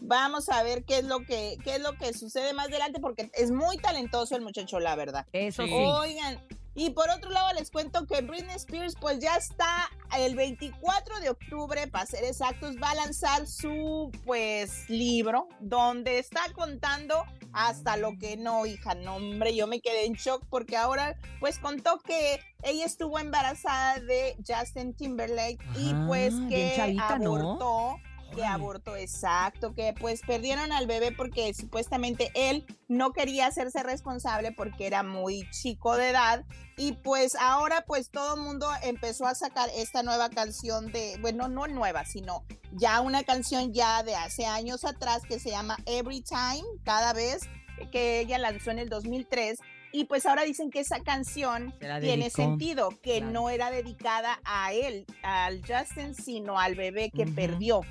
vamos 0.00 0.48
a 0.48 0.62
ver 0.62 0.84
qué 0.84 0.98
es 0.98 1.04
lo 1.04 1.20
que, 1.20 1.56
qué 1.64 1.76
es 1.76 1.80
lo 1.80 1.94
que 1.94 2.12
sucede 2.12 2.52
más 2.52 2.68
adelante, 2.68 3.00
porque 3.00 3.30
es 3.34 3.50
muy 3.50 3.78
talentoso 3.78 4.36
el 4.36 4.42
muchacho, 4.42 4.80
la 4.80 4.94
verdad. 4.96 5.26
Eso 5.32 5.64
sí. 5.64 5.72
Oigan, 5.72 6.40
y 6.74 6.90
por 6.90 7.10
otro 7.10 7.30
lado 7.30 7.52
les 7.54 7.70
cuento 7.70 8.06
que 8.06 8.22
Britney 8.22 8.56
Spears 8.56 8.94
pues 9.00 9.18
ya 9.18 9.36
está 9.36 9.90
el 10.18 10.34
24 10.34 11.20
de 11.20 11.30
octubre, 11.30 11.86
para 11.88 12.06
ser 12.06 12.24
exactos, 12.24 12.76
va 12.82 12.90
a 12.90 12.94
lanzar 12.94 13.46
su 13.46 14.10
pues 14.24 14.88
libro 14.88 15.48
donde 15.60 16.18
está 16.18 16.40
contando 16.54 17.24
hasta 17.52 17.96
lo 17.96 18.16
que 18.18 18.36
no, 18.36 18.66
hija, 18.66 18.94
no 18.94 19.16
hombre, 19.16 19.54
yo 19.54 19.66
me 19.66 19.80
quedé 19.80 20.06
en 20.06 20.14
shock 20.14 20.44
porque 20.48 20.76
ahora 20.76 21.16
pues 21.40 21.58
contó 21.58 21.98
que 21.98 22.40
ella 22.62 22.86
estuvo 22.86 23.18
embarazada 23.18 24.00
de 24.00 24.36
Justin 24.46 24.94
Timberlake 24.94 25.58
y 25.76 25.92
Ah, 25.92 26.04
pues 26.06 26.34
bien 26.34 26.48
que 26.48 26.72
chavita, 26.76 27.18
¿no? 27.18 27.98
Que 28.34 28.44
abortó, 28.44 28.96
exacto, 28.96 29.74
que 29.74 29.94
pues 29.98 30.20
perdieron 30.26 30.72
al 30.72 30.86
bebé 30.86 31.12
porque 31.12 31.52
supuestamente 31.54 32.30
él 32.34 32.66
no 32.88 33.12
quería 33.12 33.46
hacerse 33.46 33.82
responsable 33.82 34.52
porque 34.52 34.86
era 34.86 35.02
muy 35.02 35.48
chico 35.50 35.96
de 35.96 36.10
edad. 36.10 36.44
Y 36.76 36.92
pues 36.92 37.34
ahora 37.38 37.84
pues 37.86 38.10
todo 38.10 38.34
el 38.36 38.42
mundo 38.42 38.66
empezó 38.82 39.26
a 39.26 39.34
sacar 39.34 39.68
esta 39.76 40.02
nueva 40.02 40.30
canción 40.30 40.90
de, 40.90 41.16
bueno, 41.20 41.48
no 41.48 41.66
nueva, 41.66 42.04
sino 42.04 42.44
ya 42.72 43.00
una 43.00 43.22
canción 43.22 43.72
ya 43.72 44.02
de 44.02 44.14
hace 44.14 44.46
años 44.46 44.84
atrás 44.84 45.22
que 45.28 45.38
se 45.38 45.50
llama 45.50 45.76
Every 45.86 46.22
Time, 46.22 46.64
cada 46.84 47.12
vez 47.12 47.42
que 47.90 48.20
ella 48.20 48.38
lanzó 48.38 48.70
en 48.70 48.78
el 48.78 48.88
2003 48.88 49.58
y 49.92 50.04
pues 50.06 50.24
ahora 50.26 50.42
dicen 50.44 50.70
que 50.70 50.80
esa 50.80 51.00
canción 51.00 51.74
tiene 52.00 52.30
sentido, 52.30 52.88
que 53.02 53.18
Claro. 53.18 53.32
no 53.32 53.50
era 53.50 53.70
dedicada 53.70 54.40
a 54.44 54.72
él, 54.72 55.04
al 55.22 55.60
Justin, 55.66 56.14
sino 56.14 56.58
al 56.58 56.74
bebé 56.74 57.10
que 57.10 57.26
perdió 57.26 57.82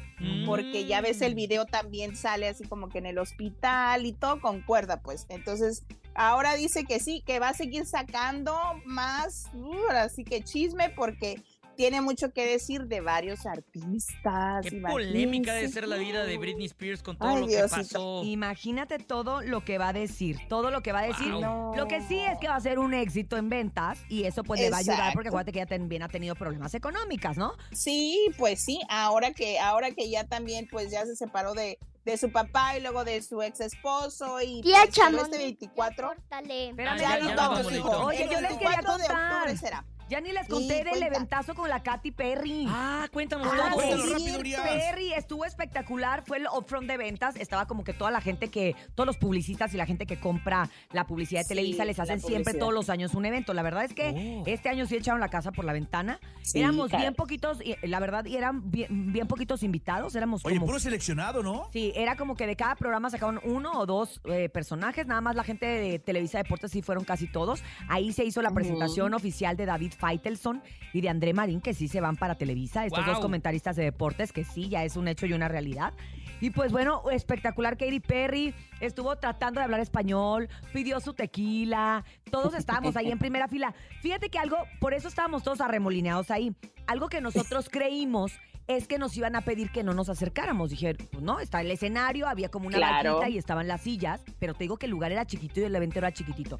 porque 0.45 0.85
ya 0.85 1.01
ves 1.01 1.21
el 1.21 1.33
Mm. 1.33 1.35
video 1.35 1.65
también 1.65 2.15
sale 2.15 2.47
así 2.47 2.63
como 2.65 2.89
que 2.89 2.99
en 2.99 3.07
el 3.07 3.17
hospital 3.17 4.05
y 4.05 4.13
todo 4.13 4.39
concuerda 4.39 5.01
pues 5.01 5.25
entonces 5.29 5.83
ahora 6.13 6.53
dice 6.53 6.83
que 6.83 6.99
sí 6.99 7.23
que 7.25 7.39
va 7.39 7.49
a 7.49 7.53
seguir 7.55 7.87
sacando 7.87 8.55
más 8.85 9.45
uh, 9.55 9.89
así 9.93 10.23
que 10.23 10.43
chisme 10.43 10.89
porque 10.91 11.41
tiene 11.75 12.01
mucho 12.01 12.31
que 12.33 12.45
decir 12.45 12.85
de 12.85 13.01
varios 13.01 13.45
artistas 13.45 14.65
Qué 14.65 14.81
polémica 14.81 15.53
debe 15.53 15.65
imagínense. 15.65 15.73
ser 15.73 15.87
la 15.87 15.95
vida 15.97 16.23
de 16.25 16.37
Britney 16.37 16.65
Spears 16.65 17.01
con 17.03 17.17
todo 17.17 17.29
Ay, 17.29 17.41
lo 17.41 17.47
que 17.47 17.55
Diosito. 17.55 17.77
pasó. 17.81 18.23
Imagínate 18.23 18.99
todo 18.99 19.41
lo 19.41 19.63
que 19.63 19.77
va 19.77 19.89
a 19.89 19.93
decir, 19.93 20.37
todo 20.49 20.71
lo 20.71 20.81
que 20.81 20.91
va 20.91 20.99
a 20.99 21.07
decir. 21.07 21.31
Wow. 21.31 21.75
Lo 21.75 21.87
que 21.87 22.01
sí 22.01 22.19
es 22.19 22.37
que 22.39 22.47
va 22.47 22.55
a 22.55 22.61
ser 22.61 22.79
un 22.79 22.93
éxito 22.93 23.37
en 23.37 23.49
ventas 23.49 23.99
y 24.09 24.23
eso 24.25 24.43
pues 24.43 24.59
le 24.59 24.69
va 24.69 24.77
a 24.77 24.79
ayudar 24.81 25.13
porque 25.13 25.29
acuérdate 25.29 25.51
que 25.51 25.59
ella 25.59 25.67
también 25.67 26.03
ha 26.03 26.09
tenido 26.09 26.35
problemas 26.35 26.73
económicas, 26.73 27.37
¿no? 27.37 27.53
Sí, 27.71 28.17
pues 28.37 28.63
sí, 28.63 28.79
ahora 28.89 29.31
que 29.33 29.59
ahora 29.59 29.91
que 29.91 30.09
ya 30.09 30.25
también 30.25 30.67
pues 30.69 30.91
ya 30.91 31.05
se 31.05 31.15
separó 31.15 31.53
de 31.53 31.77
de 32.05 32.17
su 32.17 32.31
papá 32.31 32.75
y 32.77 32.81
luego 32.81 33.03
de 33.03 33.21
su 33.21 33.43
ex 33.43 33.59
esposo 33.59 34.41
y 34.41 34.61
Tía 34.61 34.77
pues, 34.85 34.89
pero 34.95 35.05
Chamonix, 35.05 35.23
este 35.25 35.37
24 35.37 36.07
Córtale. 36.07 36.69
Espérame, 36.69 36.99
ya, 36.99 37.19
ya, 37.19 37.35
ya, 37.35 37.61
hijo. 37.61 37.69
Lito. 37.69 38.05
Oye, 38.05 38.23
El 38.23 38.29
yo 38.31 38.41
les 38.41 38.51
quería 38.53 38.69
24 38.69 38.97
de 38.97 39.03
contar. 39.07 39.33
octubre 39.33 39.57
será. 39.57 39.85
Ya 40.11 40.19
ni 40.19 40.33
les 40.33 40.45
Sí, 40.45 40.51
conté 40.51 40.73
del 40.83 40.89
cuenta. 40.89 41.07
eventazo 41.07 41.55
con 41.55 41.69
la 41.69 41.81
Katy 41.81 42.11
Perry. 42.11 42.65
Ah, 42.67 43.07
cuéntanos 43.13 43.47
Ah, 43.49 43.55
todo. 43.69 43.75
cuéntanos 43.75 44.05
sí, 44.07 44.11
rápido, 44.11 44.39
Urias. 44.39 44.61
Perry 44.61 45.13
estuvo 45.13 45.45
espectacular, 45.45 46.23
fue 46.25 46.37
el 46.37 46.47
upfront 46.53 46.85
de 46.85 46.97
ventas, 46.97 47.37
estaba 47.37 47.65
como 47.65 47.85
que 47.85 47.93
toda 47.93 48.11
la 48.11 48.19
gente 48.19 48.49
que, 48.49 48.75
todos 48.93 49.07
los 49.07 49.15
publicistas 49.17 49.73
y 49.73 49.77
la 49.77 49.85
gente 49.85 50.05
que 50.05 50.19
compra 50.19 50.69
la 50.91 51.07
publicidad 51.07 51.39
de 51.39 51.43
Sí, 51.45 51.49
Televisa 51.49 51.85
les 51.85 51.97
hacen 51.97 52.19
siempre 52.19 52.53
todos 52.55 52.73
los 52.73 52.89
años 52.89 53.13
un 53.13 53.25
evento. 53.25 53.53
La 53.53 53.61
verdad 53.63 53.85
es 53.85 53.93
que 53.93 54.41
Oh. 54.41 54.43
este 54.47 54.67
año 54.67 54.85
sí 54.85 54.97
echaron 54.97 55.21
la 55.21 55.29
casa 55.29 55.53
por 55.53 55.63
la 55.63 55.71
ventana. 55.71 56.19
Sí, 56.41 56.59
éramos 56.59 56.91
bien 56.91 57.13
poquitos, 57.15 57.59
y, 57.63 57.75
la 57.87 58.01
verdad, 58.01 58.25
y 58.25 58.35
eran 58.35 58.69
bien, 58.69 59.13
bien 59.13 59.27
poquitos 59.27 59.63
invitados, 59.63 60.13
éramos 60.15 60.43
Oye, 60.43 60.55
como... 60.55 60.65
puro 60.65 60.79
seleccionado, 60.79 61.41
¿no? 61.41 61.69
Sí, 61.71 61.93
era 61.95 62.17
como 62.17 62.35
que 62.35 62.47
de 62.47 62.57
cada 62.57 62.75
programa 62.75 63.09
sacaban 63.09 63.39
uno 63.45 63.71
o 63.79 63.85
dos 63.85 64.19
eh, 64.25 64.49
personajes, 64.49 65.07
nada 65.07 65.21
más 65.21 65.37
la 65.37 65.45
gente 65.45 65.65
de 65.65 65.99
Televisa 65.99 66.39
Deportes 66.39 66.71
sí 66.71 66.81
fueron 66.81 67.05
casi 67.05 67.27
todos. 67.31 67.63
Ahí 67.87 68.11
se 68.11 68.25
hizo 68.25 68.41
la 68.41 68.51
presentación 68.51 69.13
oficial 69.13 69.55
de 69.55 69.65
David 69.65 69.93
Feitelson 70.01 70.61
y 70.93 71.01
de 71.01 71.09
André 71.09 71.33
Marín, 71.33 71.61
que 71.61 71.73
sí 71.73 71.87
se 71.87 72.01
van 72.01 72.17
para 72.17 72.35
Televisa, 72.35 72.85
estos 72.85 73.05
dos 73.05 73.19
comentaristas 73.19 73.75
de 73.75 73.83
deportes, 73.83 74.33
que 74.33 74.43
sí, 74.43 74.67
ya 74.67 74.83
es 74.83 74.97
un 74.97 75.07
hecho 75.07 75.25
y 75.25 75.33
una 75.33 75.47
realidad. 75.47 75.93
Y 76.41 76.49
pues 76.49 76.71
bueno, 76.71 77.03
espectacular 77.11 77.77
Katy 77.77 77.99
Perry, 77.99 78.55
estuvo 78.79 79.15
tratando 79.15 79.59
de 79.59 79.65
hablar 79.65 79.79
español, 79.79 80.49
pidió 80.73 80.99
su 80.99 81.13
tequila, 81.13 82.03
todos 82.31 82.55
estábamos 82.55 82.95
ahí 82.97 83.11
en 83.11 83.19
primera 83.19 83.47
fila. 83.47 83.75
Fíjate 84.01 84.29
que 84.29 84.39
algo, 84.39 84.57
por 84.79 84.93
eso 84.95 85.07
estábamos 85.07 85.43
todos 85.43 85.61
arremolineados 85.61 86.31
ahí, 86.31 86.55
algo 86.87 87.09
que 87.09 87.21
nosotros 87.21 87.69
creímos 87.71 88.33
es 88.67 88.87
que 88.87 88.97
nos 88.97 89.15
iban 89.17 89.35
a 89.35 89.41
pedir 89.41 89.69
que 89.71 89.83
no 89.83 89.93
nos 89.93 90.09
acercáramos. 90.09 90.69
Dije, 90.69 90.95
pues 90.95 91.23
no, 91.23 91.39
está 91.39 91.61
el 91.61 91.69
escenario, 91.71 92.27
había 92.27 92.49
como 92.49 92.67
una 92.67 92.77
Claro. 92.77 93.21
y 93.27 93.37
estaban 93.37 93.67
las 93.67 93.81
sillas, 93.81 94.23
pero 94.39 94.53
te 94.53 94.63
digo 94.63 94.77
que 94.77 94.85
el 94.85 94.91
lugar 94.91 95.11
era 95.11 95.25
chiquito 95.25 95.59
y 95.59 95.63
el 95.63 95.75
evento 95.75 95.99
era 95.99 96.11
chiquitito. 96.11 96.59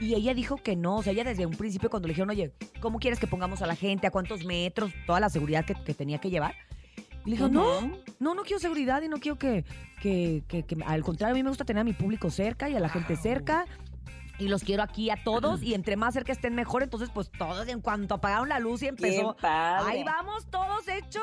Y 0.00 0.14
ella 0.14 0.32
dijo 0.34 0.56
que 0.56 0.76
no, 0.76 0.96
o 0.96 1.02
sea, 1.02 1.12
ella 1.12 1.24
desde 1.24 1.44
un 1.46 1.52
principio 1.56 1.90
cuando 1.90 2.08
le 2.08 2.12
dijeron, 2.12 2.30
oye, 2.30 2.52
¿cómo 2.80 2.98
quieres 2.98 3.20
que 3.20 3.26
pongamos 3.26 3.60
a 3.62 3.66
la 3.66 3.76
gente? 3.76 4.06
¿A 4.06 4.10
cuántos 4.10 4.44
metros? 4.44 4.92
Toda 5.06 5.20
la 5.20 5.28
seguridad 5.28 5.64
que, 5.64 5.74
que 5.74 5.92
tenía 5.94 6.18
que 6.18 6.30
llevar. 6.30 6.54
Y 7.26 7.30
le 7.30 7.36
dijo, 7.36 7.48
no, 7.48 7.80
no, 8.18 8.34
no 8.34 8.42
quiero 8.42 8.58
seguridad 8.58 9.02
y 9.02 9.08
no 9.08 9.18
quiero 9.18 9.36
que, 9.36 9.64
que, 10.00 10.42
que- 10.48 10.64
que- 10.64 10.82
al 10.86 11.02
contrario, 11.02 11.34
a 11.34 11.36
mí 11.36 11.42
me 11.42 11.50
gusta 11.50 11.66
tener 11.66 11.82
a 11.82 11.84
mi 11.84 11.92
público 11.92 12.30
cerca 12.30 12.70
y 12.70 12.76
a 12.76 12.80
la 12.80 12.88
gente 12.88 13.14
cerca. 13.16 13.66
Y 14.38 14.48
los 14.48 14.64
quiero 14.64 14.82
aquí 14.82 15.10
a 15.10 15.22
todos 15.22 15.62
y 15.62 15.74
entre 15.74 15.96
más 15.96 16.14
cerca 16.14 16.32
estén 16.32 16.54
mejor. 16.54 16.82
Entonces, 16.82 17.10
pues 17.12 17.30
todos 17.30 17.68
en 17.68 17.82
cuanto 17.82 18.14
apagaron 18.14 18.48
la 18.48 18.58
luz 18.58 18.82
y 18.82 18.86
empezó, 18.88 19.36
ahí 19.86 20.02
vamos 20.02 20.46
todos 20.46 20.88
hechos 20.88 21.22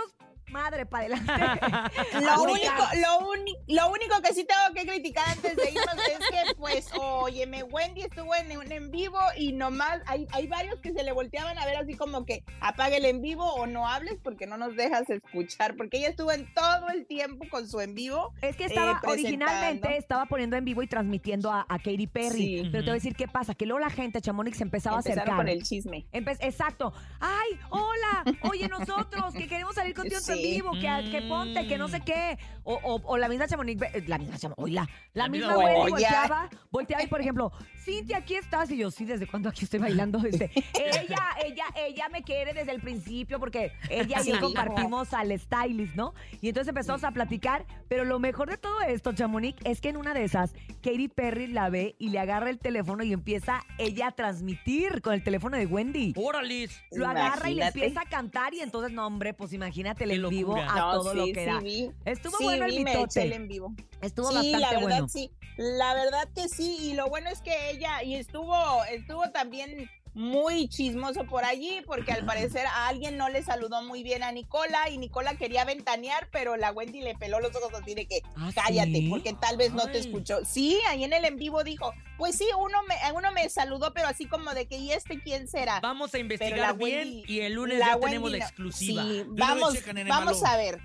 madre 0.50 0.86
para 0.86 1.06
adelante. 1.06 1.32
Lo 2.22 2.44
único, 2.44 2.74
lo, 2.96 3.34
lo 3.68 3.92
único 3.92 4.22
que 4.22 4.34
sí 4.34 4.46
tengo 4.46 4.74
que 4.74 4.86
criticar 4.88 5.28
antes 5.30 5.56
de 5.56 5.70
irnos 5.72 5.96
es 6.08 6.20
que, 6.20 6.56
pues, 6.56 6.90
óyeme, 7.00 7.64
Wendy 7.64 8.02
estuvo 8.02 8.34
en, 8.36 8.58
un 8.58 8.72
en 8.72 8.92
vivo 8.92 9.20
y 9.38 9.54
nomás 9.54 10.00
hay, 10.06 10.28
hay 10.32 10.48
varios 10.48 10.80
que 10.80 10.94
se 10.94 11.04
le 11.04 11.12
volteaban 11.12 11.58
a 11.58 11.66
ver 11.66 11.76
así 11.78 11.96
como 11.96 12.26
que 12.26 12.44
apague 12.62 12.98
el 12.98 13.06
en 13.06 13.22
vivo 13.22 13.46
o 13.46 13.68
no 13.68 13.88
hables 13.88 14.18
porque 14.24 14.48
no 14.48 14.58
nos 14.58 14.76
dejas 14.76 15.10
escuchar, 15.10 15.76
porque 15.76 15.98
ella 15.98 16.10
estuvo 16.10 16.32
en 16.32 16.52
todo 16.54 16.90
el 16.94 17.06
tiempo 17.06 17.46
con 17.50 17.68
su 17.68 17.80
en 17.82 17.94
vivo. 17.94 18.34
Es 18.42 18.56
que 18.56 18.64
eh, 18.66 18.68
estaba 18.68 19.02
originalmente 19.06 19.98
estaba 19.98 20.26
poniendo 20.26 20.56
en 20.56 20.66
vivo 20.66 20.82
y 20.82 20.88
transmitiendo 20.88 21.52
a, 21.52 21.66
a 21.68 21.78
Katy 21.78 22.08
Perry. 22.08 22.38
Sí. 22.64 22.70
Pero 22.72 22.84
te 22.84 22.90
voy 22.90 22.90
a 22.92 22.94
decir 22.94 23.16
qué 23.16 23.28
pasa, 23.28 23.54
que 23.56 23.66
luego 23.66 23.80
la 23.80 23.90
gente, 23.90 24.22
Chamonix, 24.22 24.58
se 24.58 24.64
empezaba 24.64 24.98
a 24.98 25.00
Empezaron 25.00 25.20
acercar. 25.22 25.38
con 25.38 25.48
el 25.48 25.64
chisme. 25.64 26.06
Empe- 26.12 26.38
Exacto. 26.40 26.94
Ay, 27.20 27.60
hola, 27.70 28.24
oye, 28.50 28.68
nosotros 28.68 29.34
que 29.34 29.48
queremos 29.48 29.76
salir 29.76 29.94
contigo 29.96 30.20
en 30.38 30.44
Sí. 30.44 30.52
vivo, 30.54 30.72
que, 30.72 31.10
que 31.12 31.22
ponte, 31.24 31.68
que 31.68 31.78
no 31.78 31.88
sé 31.88 32.02
qué. 32.02 32.38
O, 32.64 32.74
o- 32.84 33.02
o 33.06 33.18
la 33.18 33.30
misma 33.30 33.48
Chamonix, 33.48 33.82
la 34.08 34.18
misma 34.18 34.38
Chamonix, 34.38 34.74
la, 34.74 34.90
La 35.14 35.30
misma 35.30 35.58
Wendy. 35.58 35.92
volteaba, 35.92 36.50
volteaba 36.70 37.04
y, 37.04 37.08
por 37.08 37.22
ejemplo, 37.22 37.52
Cintia, 37.84 38.18
aquí 38.18 38.36
estás. 38.36 38.70
Y 38.72 38.78
yo, 38.78 38.92
sí, 38.92 39.06
¿desde 39.06 39.26
cuándo 39.28 39.48
aquí 39.50 39.64
estoy 39.64 39.80
bailando? 39.80 40.20
Este, 40.26 40.52
ella, 40.74 41.18
ella, 41.46 41.66
ella 41.78 42.10
me 42.10 42.24
quiere 42.24 42.54
desde 42.54 42.72
el 42.74 42.82
principio 42.82 43.40
porque 43.40 43.72
ella 43.90 44.20
y 44.20 44.24
Sí. 44.24 44.32
yo 44.34 44.40
compartimos 44.42 45.14
al 45.14 45.38
stylist, 45.40 45.96
¿no? 45.96 46.14
Y 46.42 46.50
entonces 46.50 46.68
empezamos 46.70 47.04
a 47.06 47.12
platicar, 47.12 47.66
pero 47.88 48.04
lo 48.04 48.20
mejor 48.20 48.50
de 48.50 48.58
todo 48.58 48.82
esto, 48.82 49.14
Chamonix, 49.14 49.58
es 49.64 49.80
que 49.80 49.90
en 49.90 49.98
una 49.98 50.14
de 50.14 50.24
esas, 50.26 50.54
Katy 50.84 51.08
Perry 51.08 51.48
la 51.48 51.70
ve 51.70 51.96
y 52.00 52.10
le 52.10 52.20
agarra 52.20 52.50
el 52.50 52.60
teléfono 52.60 53.04
y 53.04 53.14
empieza 53.14 53.62
ella 53.78 54.08
a 54.08 54.12
transmitir 54.12 55.02
con 55.02 55.14
el 55.14 55.24
teléfono 55.24 55.56
de 55.58 55.66
Wendy. 55.66 56.14
¡Órale! 56.18 56.68
Lo 56.92 57.08
agarra 57.08 57.50
y 57.50 57.56
le 57.56 57.68
empieza 57.68 58.02
a 58.02 58.06
cantar 58.06 58.54
y 58.54 58.60
entonces, 58.60 58.92
no, 58.92 59.06
hombre, 59.08 59.34
pues 59.34 59.54
imagínate 59.54 60.04
el 60.04 60.12
En 60.28 60.38
vivo 60.38 60.56
locura. 60.56 60.72
a 60.74 60.76
No, 60.80 60.92
todo 60.94 61.14
lo 61.14 61.26
sí, 61.26 61.34
que 61.34 61.40
sí 61.46 61.46
da. 61.52 61.60
vi. 61.60 61.92
Estuvo 62.06 62.38
Sí, 62.38 62.44
bueno 62.44 62.66
el 62.66 62.76
mitote. 62.84 63.22
el 63.24 63.34
en 63.34 63.48
vivo. 63.48 63.74
Estuvo 64.02 64.30
sí, 64.30 64.36
bastante 64.36 64.60
la 64.60 64.70
verdad 64.72 64.82
bueno. 64.88 65.10
sí. 65.10 65.32
La 65.58 65.94
verdad 65.96 66.30
que 66.36 66.48
sí. 66.50 66.78
Y 66.82 66.94
lo 66.94 67.08
bueno 67.10 67.30
es 67.30 67.42
que 67.42 67.72
ella, 67.72 68.04
y 68.04 68.16
estuvo, 68.16 68.84
estuvo 68.86 69.30
también 69.32 69.90
muy 70.18 70.68
chismoso 70.68 71.26
por 71.26 71.46
allí, 71.46 71.82
porque 71.86 72.12
al 72.12 72.26
parecer 72.26 72.66
a 72.66 72.88
alguien 72.88 73.18
no 73.18 73.30
le 73.30 73.44
saludó 73.44 73.84
muy 73.84 74.02
bien 74.02 74.24
a 74.24 74.32
Nicola, 74.32 74.90
y 74.90 74.98
Nicola 74.98 75.36
quería 75.36 75.64
ventanear, 75.64 76.28
pero 76.32 76.58
la 76.58 76.72
Wendy 76.72 77.02
le 77.02 77.14
peló 77.16 77.40
los 77.40 77.56
ojos 77.56 77.72
así 77.80 77.94
de 77.94 78.08
que 78.08 78.22
¿Ah, 78.36 78.50
cállate, 78.56 78.92
sí? 78.94 79.08
porque 79.10 79.34
tal 79.34 79.58
vez 79.58 79.74
no 79.74 79.86
te 79.92 80.00
escuchó. 80.00 80.44
Sí, 80.44 80.80
ahí 80.90 81.04
en 81.04 81.14
el 81.14 81.24
en 81.24 81.38
vivo 81.38 81.64
dijo, 81.64 81.94
pues 82.18 82.36
sí, 82.36 82.48
uno 82.60 82.80
me, 82.88 82.96
uno 83.14 83.32
me 83.32 83.48
saludó, 83.50 83.94
pero 83.94 84.08
así 84.08 84.26
como 84.26 84.54
de 84.56 84.66
que, 84.68 84.78
¿y 84.78 84.92
este 84.92 85.20
quién 85.22 85.48
será? 85.48 85.80
Vamos 85.82 86.14
a 86.16 86.18
investigar 86.20 86.58
la 86.60 86.74
bien 86.74 87.08
Wendy- 87.10 87.24
y 87.28 87.40
el 87.42 87.54
lunes 87.54 87.78
la 87.78 87.86
ya 87.86 87.92
Wendy 87.98 88.08
tenemos 88.08 88.32
la 88.32 88.38
exclusiva. 88.40 89.04
Sí, 89.04 89.24
vamos, 89.28 89.76
vamos 90.08 90.44
a 90.44 90.58
ver. 90.58 90.80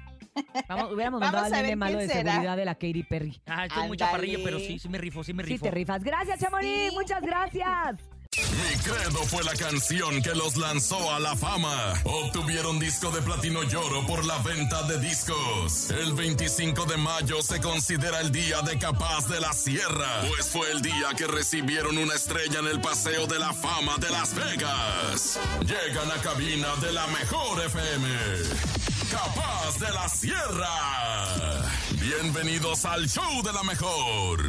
Vamos, 0.69 0.93
hubiéramos 0.93 1.21
mandado 1.21 1.45
al 1.47 1.53
nene 1.53 1.77
malo 1.77 1.99
de 1.99 2.07
será. 2.09 2.33
seguridad 2.33 2.57
de 2.57 2.65
la 2.65 2.75
Katy 2.75 3.03
Perry. 3.03 3.41
Ah, 3.47 3.65
estoy 3.67 3.83
muy 3.83 3.93
Ándale. 3.93 3.99
chaparrillo, 3.99 4.41
pero 4.45 4.59
sí, 4.59 4.79
sí 4.79 4.89
me 4.89 4.97
rifo, 4.99 5.23
sí 5.25 5.33
me 5.35 5.43
Sí, 5.45 5.51
rifo. 5.55 5.65
te 5.65 5.71
rifas. 5.71 6.03
Gracias, 6.03 6.41
Chamonix. 6.41 6.91
Sí. 6.91 6.95
Muchas 6.95 7.21
gracias. 7.23 7.97
Mi 8.39 8.79
credo 8.79 9.25
fue 9.25 9.45
la 9.45 9.53
canción 9.53 10.23
que 10.23 10.35
los 10.35 10.57
lanzó 10.57 11.13
a 11.13 11.21
la 11.21 11.37
fama. 11.37 11.93
Obtuvieron 12.05 12.79
disco 12.79 13.11
de 13.11 13.21
platino 13.21 13.61
y 13.63 13.75
oro 13.75 14.07
por 14.07 14.25
la 14.25 14.39
venta 14.39 14.83
de 14.85 14.99
discos. 14.99 15.91
El 15.91 16.15
25 16.15 16.87
de 16.87 16.97
mayo 16.97 17.43
se 17.43 17.61
considera 17.61 18.21
el 18.21 18.33
día 18.33 18.63
de 18.63 18.79
Capaz 18.79 19.29
de 19.29 19.39
la 19.39 19.53
Sierra, 19.53 20.23
pues 20.29 20.49
fue 20.49 20.71
el 20.71 20.81
día 20.81 21.11
que 21.15 21.27
recibieron 21.27 21.99
una 21.99 22.15
estrella 22.15 22.61
en 22.61 22.69
el 22.69 22.81
Paseo 22.81 23.27
de 23.27 23.39
la 23.39 23.53
Fama 23.53 23.99
de 23.99 24.09
Las 24.09 24.35
Vegas. 24.35 25.39
Llegan 25.61 26.11
a 26.11 26.23
cabina 26.23 26.75
de 26.77 26.91
la 26.91 27.07
mejor 27.09 27.63
FM. 27.67 28.92
Capaz 29.13 29.79
de 29.79 29.93
la 29.93 30.09
Sierra. 30.09 31.69
Bienvenidos 32.01 32.87
al 32.87 33.07
show 33.07 33.43
de 33.43 33.53
la 33.53 33.63
mejor. 33.63 34.41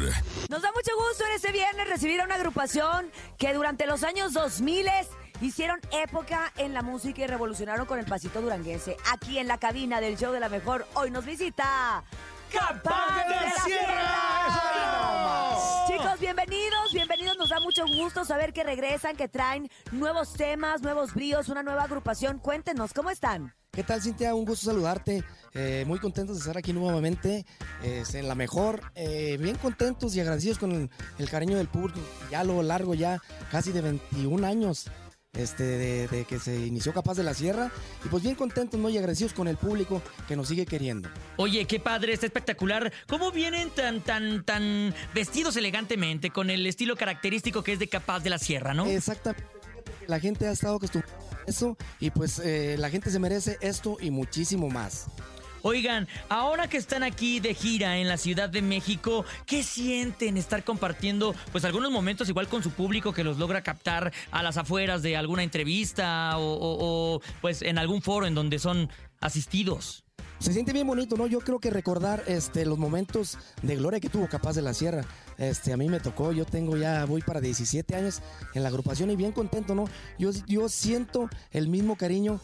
Nos 0.48 0.62
da 0.62 0.72
mucho 0.72 0.90
gusto 1.06 1.26
en 1.26 1.32
este 1.32 1.52
viernes 1.52 1.86
recibir 1.86 2.22
a 2.22 2.24
una 2.24 2.36
agrupación 2.36 3.10
que 3.36 3.52
durante 3.52 3.86
los 3.86 4.02
años 4.04 4.32
2000 4.32 4.86
hicieron 5.42 5.78
época 5.92 6.50
en 6.56 6.72
la 6.72 6.80
música 6.80 7.20
y 7.20 7.26
revolucionaron 7.26 7.84
con 7.84 7.98
el 7.98 8.06
pasito 8.06 8.40
duranguense. 8.40 8.96
Aquí 9.12 9.38
en 9.38 9.48
la 9.48 9.58
cabina 9.58 10.00
del 10.00 10.16
show 10.16 10.32
de 10.32 10.40
la 10.40 10.48
mejor, 10.48 10.86
hoy 10.94 11.10
nos 11.10 11.26
visita 11.26 12.02
Capaz 12.50 13.28
de 13.28 13.34
la 13.34 13.52
Sierra. 13.66 14.24
Chicos, 15.88 16.18
bienvenidos, 16.20 16.90
bienvenidos. 16.90 17.36
Nos 17.36 17.50
da 17.50 17.60
mucho 17.60 17.84
gusto 17.86 18.24
saber 18.24 18.54
que 18.54 18.64
regresan, 18.64 19.14
que 19.14 19.28
traen 19.28 19.70
nuevos 19.92 20.32
temas, 20.32 20.80
nuevos 20.80 21.12
bríos, 21.12 21.50
una 21.50 21.62
nueva 21.62 21.82
agrupación. 21.82 22.38
Cuéntenos, 22.38 22.94
¿cómo 22.94 23.10
están? 23.10 23.52
¿Qué 23.74 23.82
tal, 23.82 24.00
Cintia? 24.00 24.34
Un 24.34 24.44
gusto 24.44 24.66
saludarte. 24.66 25.24
Eh, 25.52 25.84
muy 25.86 25.98
contentos 25.98 26.36
de 26.36 26.40
estar 26.40 26.56
aquí 26.56 26.72
nuevamente 26.72 27.44
en 27.82 28.28
la 28.28 28.36
mejor. 28.36 28.82
Eh, 28.94 29.36
bien 29.40 29.56
contentos 29.56 30.14
y 30.14 30.20
agradecidos 30.20 30.58
con 30.58 30.70
el, 30.72 30.90
el 31.18 31.28
cariño 31.28 31.56
del 31.56 31.66
público. 31.66 31.98
Ya 32.30 32.40
a 32.40 32.44
lo 32.44 32.62
largo, 32.62 32.94
ya 32.94 33.20
casi 33.50 33.72
de 33.72 33.80
21 33.80 34.46
años 34.46 34.86
este, 35.32 35.64
de, 35.64 36.06
de 36.06 36.24
que 36.24 36.38
se 36.38 36.54
inició 36.54 36.92
Capaz 36.92 37.14
de 37.14 37.24
la 37.24 37.34
Sierra. 37.34 37.72
Y 38.04 38.08
pues 38.08 38.22
bien 38.22 38.36
contentos 38.36 38.78
¿no? 38.78 38.88
y 38.90 38.96
agradecidos 38.96 39.32
con 39.32 39.48
el 39.48 39.56
público 39.56 40.00
que 40.28 40.36
nos 40.36 40.48
sigue 40.48 40.66
queriendo. 40.66 41.08
Oye, 41.36 41.64
qué 41.66 41.80
padre, 41.80 42.12
está 42.12 42.26
espectacular. 42.26 42.92
¿Cómo 43.08 43.32
vienen 43.32 43.70
tan, 43.70 44.02
tan, 44.02 44.44
tan 44.44 44.94
vestidos 45.14 45.56
elegantemente 45.56 46.30
con 46.30 46.48
el 46.48 46.64
estilo 46.66 46.94
característico 46.94 47.64
que 47.64 47.72
es 47.72 47.80
de 47.80 47.88
Capaz 47.88 48.20
de 48.20 48.30
la 48.30 48.38
Sierra, 48.38 48.72
no? 48.72 48.86
Exactamente. 48.86 49.44
La 50.06 50.20
gente 50.20 50.46
ha 50.46 50.52
estado 50.52 50.76
acostumbrada 50.76 51.23
eso 51.46 51.76
y 52.00 52.10
pues 52.10 52.38
eh, 52.38 52.76
la 52.78 52.90
gente 52.90 53.10
se 53.10 53.18
merece 53.18 53.58
esto 53.60 53.96
y 54.00 54.10
muchísimo 54.10 54.68
más. 54.68 55.06
Oigan, 55.66 56.08
ahora 56.28 56.68
que 56.68 56.76
están 56.76 57.02
aquí 57.02 57.40
de 57.40 57.54
gira 57.54 57.96
en 57.96 58.06
la 58.06 58.18
Ciudad 58.18 58.50
de 58.50 58.60
México, 58.60 59.24
¿qué 59.46 59.62
sienten 59.62 60.36
estar 60.36 60.62
compartiendo 60.62 61.34
pues 61.52 61.64
algunos 61.64 61.90
momentos 61.90 62.28
igual 62.28 62.48
con 62.48 62.62
su 62.62 62.70
público 62.70 63.14
que 63.14 63.24
los 63.24 63.38
logra 63.38 63.62
captar 63.62 64.12
a 64.30 64.42
las 64.42 64.58
afueras 64.58 65.02
de 65.02 65.16
alguna 65.16 65.42
entrevista 65.42 66.32
o, 66.36 67.22
pues 67.40 67.62
en 67.62 67.78
algún 67.78 68.02
foro 68.02 68.26
en 68.26 68.34
donde 68.34 68.58
son 68.58 68.90
asistidos? 69.22 70.04
Se 70.38 70.52
siente 70.52 70.72
bien 70.72 70.86
bonito, 70.86 71.16
¿no? 71.16 71.26
Yo 71.26 71.40
creo 71.40 71.58
que 71.58 71.70
recordar 71.70 72.22
este, 72.26 72.66
los 72.66 72.78
momentos 72.78 73.38
de 73.62 73.76
gloria 73.76 74.00
que 74.00 74.10
tuvo 74.10 74.28
Capaz 74.28 74.54
de 74.54 74.62
la 74.62 74.74
Sierra. 74.74 75.04
este, 75.38 75.72
a 75.72 75.76
mí 75.76 75.88
me 75.88 76.00
tocó, 76.00 76.32
yo 76.32 76.44
tengo 76.44 76.76
ya, 76.76 77.04
voy 77.06 77.22
para 77.22 77.40
17 77.40 77.94
años 77.94 78.20
en 78.54 78.62
la 78.62 78.68
agrupación 78.68 79.10
y 79.10 79.16
bien 79.16 79.32
contento, 79.32 79.74
¿no? 79.74 79.86
Yo, 80.18 80.30
yo 80.46 80.68
siento 80.68 81.30
el 81.50 81.68
mismo 81.68 81.96
cariño 81.96 82.40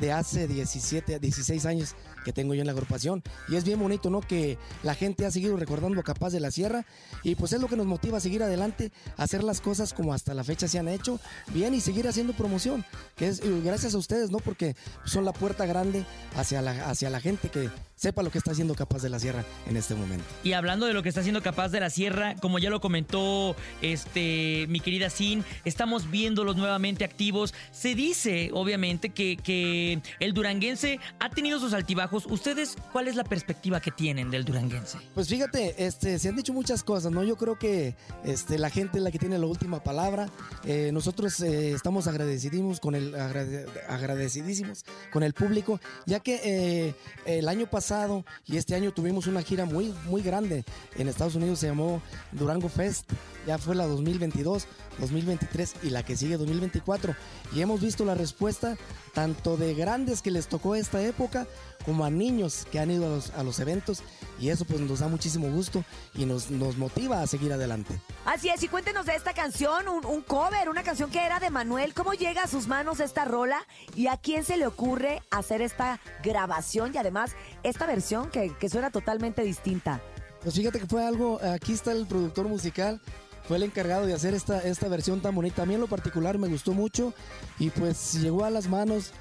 de 0.00 0.12
hace 0.12 0.48
17, 0.48 1.20
16 1.20 1.66
años 1.66 1.94
que 2.24 2.32
tengo 2.32 2.54
yo 2.54 2.60
en 2.60 2.66
la 2.66 2.72
agrupación. 2.72 3.22
Y 3.48 3.56
es 3.56 3.64
bien 3.64 3.78
bonito, 3.78 4.10
¿no? 4.10 4.20
Que 4.20 4.58
la 4.82 4.94
gente 4.94 5.26
ha 5.26 5.30
seguido 5.30 5.56
recordando 5.56 6.02
Capaz 6.02 6.30
de 6.30 6.40
la 6.40 6.50
Sierra 6.50 6.84
y 7.22 7.34
pues 7.34 7.52
es 7.52 7.60
lo 7.60 7.68
que 7.68 7.76
nos 7.76 7.86
motiva 7.86 8.18
a 8.18 8.20
seguir 8.20 8.42
adelante, 8.42 8.92
a 9.16 9.24
hacer 9.24 9.44
las 9.44 9.60
cosas 9.60 9.92
como 9.92 10.12
hasta 10.12 10.34
la 10.34 10.44
fecha 10.44 10.68
se 10.68 10.78
han 10.78 10.88
hecho 10.88 11.20
bien 11.52 11.74
y 11.74 11.80
seguir 11.80 12.08
haciendo 12.08 12.32
promoción, 12.32 12.84
que 13.16 13.28
es 13.28 13.40
eh, 13.40 13.60
gracias 13.64 13.94
a 13.94 13.98
ustedes, 13.98 14.30
¿no? 14.30 14.38
Porque 14.38 14.76
son 15.04 15.24
la 15.24 15.32
puerta 15.32 15.66
grande 15.66 16.04
hacia 16.36 16.62
la, 16.62 16.88
hacia 16.88 17.10
la 17.10 17.20
gente 17.20 17.48
que 17.48 17.70
sepa 17.96 18.22
lo 18.22 18.30
que 18.30 18.38
está 18.38 18.50
haciendo 18.50 18.74
Capaz 18.74 19.02
de 19.02 19.08
la 19.08 19.18
Sierra 19.18 19.44
en 19.66 19.76
este 19.76 19.94
momento. 19.94 20.24
Y 20.42 20.52
hablando 20.52 20.86
de 20.86 20.92
lo 20.92 21.02
que 21.02 21.08
está 21.08 21.20
haciendo 21.20 21.42
Capaz 21.42 21.68
de 21.68 21.80
la 21.80 21.90
Sierra, 21.90 22.34
como 22.36 22.58
ya 22.58 22.70
lo 22.70 22.80
comentó 22.80 23.56
este 23.82 24.66
mi 24.68 24.80
querida 24.80 25.10
Sin, 25.10 25.44
estamos 25.64 26.10
viéndolos 26.10 26.56
nuevamente 26.56 27.04
activos. 27.04 27.54
Se 27.70 27.94
dice, 27.94 28.50
obviamente, 28.52 29.10
que, 29.10 29.36
que 29.36 30.00
el 30.20 30.34
duranguense 30.34 31.00
ha 31.20 31.30
tenido 31.30 31.60
sus 31.60 31.72
altibajos. 31.72 32.13
¿Ustedes 32.14 32.76
cuál 32.92 33.08
es 33.08 33.16
la 33.16 33.24
perspectiva 33.24 33.80
que 33.80 33.90
tienen 33.90 34.30
del 34.30 34.44
duranguense? 34.44 34.98
Pues 35.14 35.28
fíjate, 35.28 35.86
este, 35.86 36.18
se 36.18 36.28
han 36.28 36.36
dicho 36.36 36.52
muchas 36.52 36.82
cosas, 36.84 37.10
¿no? 37.12 37.24
Yo 37.24 37.36
creo 37.36 37.58
que 37.58 37.94
este, 38.24 38.58
la 38.58 38.70
gente 38.70 38.98
es 38.98 39.04
la 39.04 39.10
que 39.10 39.18
tiene 39.18 39.38
la 39.38 39.46
última 39.46 39.82
palabra. 39.82 40.28
Eh, 40.64 40.90
nosotros 40.92 41.40
eh, 41.40 41.72
estamos 41.72 42.06
agradecidísimos 42.06 42.80
con 42.80 42.94
el 42.94 43.14
agrade- 43.14 43.66
agradecidísimos 43.88 44.84
con 45.12 45.22
el 45.22 45.34
público, 45.34 45.80
ya 46.06 46.20
que 46.20 46.40
eh, 46.44 46.94
el 47.26 47.48
año 47.48 47.68
pasado 47.68 48.24
y 48.46 48.56
este 48.56 48.74
año 48.74 48.92
tuvimos 48.92 49.26
una 49.26 49.42
gira 49.42 49.64
muy 49.64 49.94
muy 50.06 50.22
grande 50.22 50.64
en 50.96 51.08
Estados 51.08 51.34
Unidos, 51.34 51.58
se 51.58 51.66
llamó 51.68 52.00
Durango 52.32 52.68
Fest, 52.68 53.10
ya 53.46 53.58
fue 53.58 53.74
la 53.74 53.86
2022, 53.86 54.66
2023 54.98 55.74
y 55.82 55.90
la 55.90 56.02
que 56.04 56.16
sigue 56.16 56.36
2024 56.36 57.14
y 57.54 57.60
hemos 57.60 57.80
visto 57.80 58.04
la 58.04 58.14
respuesta 58.14 58.76
tanto 59.12 59.56
de 59.56 59.74
grandes 59.74 60.22
que 60.22 60.30
les 60.30 60.48
tocó 60.48 60.74
esta 60.74 61.02
época 61.02 61.46
como 61.84 62.03
a 62.04 62.10
niños 62.10 62.66
que 62.70 62.78
han 62.78 62.90
ido 62.90 63.06
a 63.06 63.08
los, 63.08 63.30
a 63.30 63.42
los 63.42 63.58
eventos 63.60 64.02
y 64.40 64.50
eso 64.50 64.64
pues 64.64 64.80
nos 64.80 65.00
da 65.00 65.08
muchísimo 65.08 65.48
gusto 65.50 65.84
y 66.14 66.24
nos, 66.24 66.50
nos 66.50 66.76
motiva 66.76 67.22
a 67.22 67.26
seguir 67.26 67.52
adelante. 67.52 68.00
Así 68.24 68.48
es, 68.48 68.62
y 68.62 68.68
cuéntenos 68.68 69.06
de 69.06 69.14
esta 69.14 69.32
canción, 69.32 69.88
un, 69.88 70.04
un 70.04 70.22
cover, 70.22 70.68
una 70.68 70.82
canción 70.82 71.10
que 71.10 71.24
era 71.24 71.40
de 71.40 71.50
Manuel. 71.50 71.94
¿Cómo 71.94 72.12
llega 72.14 72.42
a 72.44 72.48
sus 72.48 72.66
manos 72.66 73.00
esta 73.00 73.24
rola? 73.24 73.64
¿Y 73.94 74.08
a 74.08 74.16
quién 74.16 74.44
se 74.44 74.56
le 74.56 74.66
ocurre 74.66 75.22
hacer 75.30 75.62
esta 75.62 76.00
grabación 76.22 76.92
y 76.94 76.98
además 76.98 77.32
esta 77.62 77.86
versión 77.86 78.30
que, 78.30 78.54
que 78.58 78.68
suena 78.68 78.90
totalmente 78.90 79.42
distinta? 79.42 80.00
Pues 80.42 80.56
fíjate 80.56 80.80
que 80.80 80.86
fue 80.86 81.04
algo, 81.06 81.40
aquí 81.42 81.72
está 81.72 81.92
el 81.92 82.06
productor 82.06 82.48
musical, 82.48 83.00
fue 83.48 83.56
el 83.56 83.62
encargado 83.62 84.06
de 84.06 84.14
hacer 84.14 84.34
esta, 84.34 84.60
esta 84.60 84.88
versión 84.88 85.20
tan 85.20 85.34
bonita. 85.34 85.62
A 85.62 85.66
mí 85.66 85.74
en 85.74 85.80
lo 85.80 85.86
particular 85.86 86.38
me 86.38 86.48
gustó 86.48 86.72
mucho 86.72 87.14
y 87.58 87.70
pues 87.70 88.14
llegó 88.14 88.44
a 88.44 88.50
las 88.50 88.68
manos, 88.68 89.12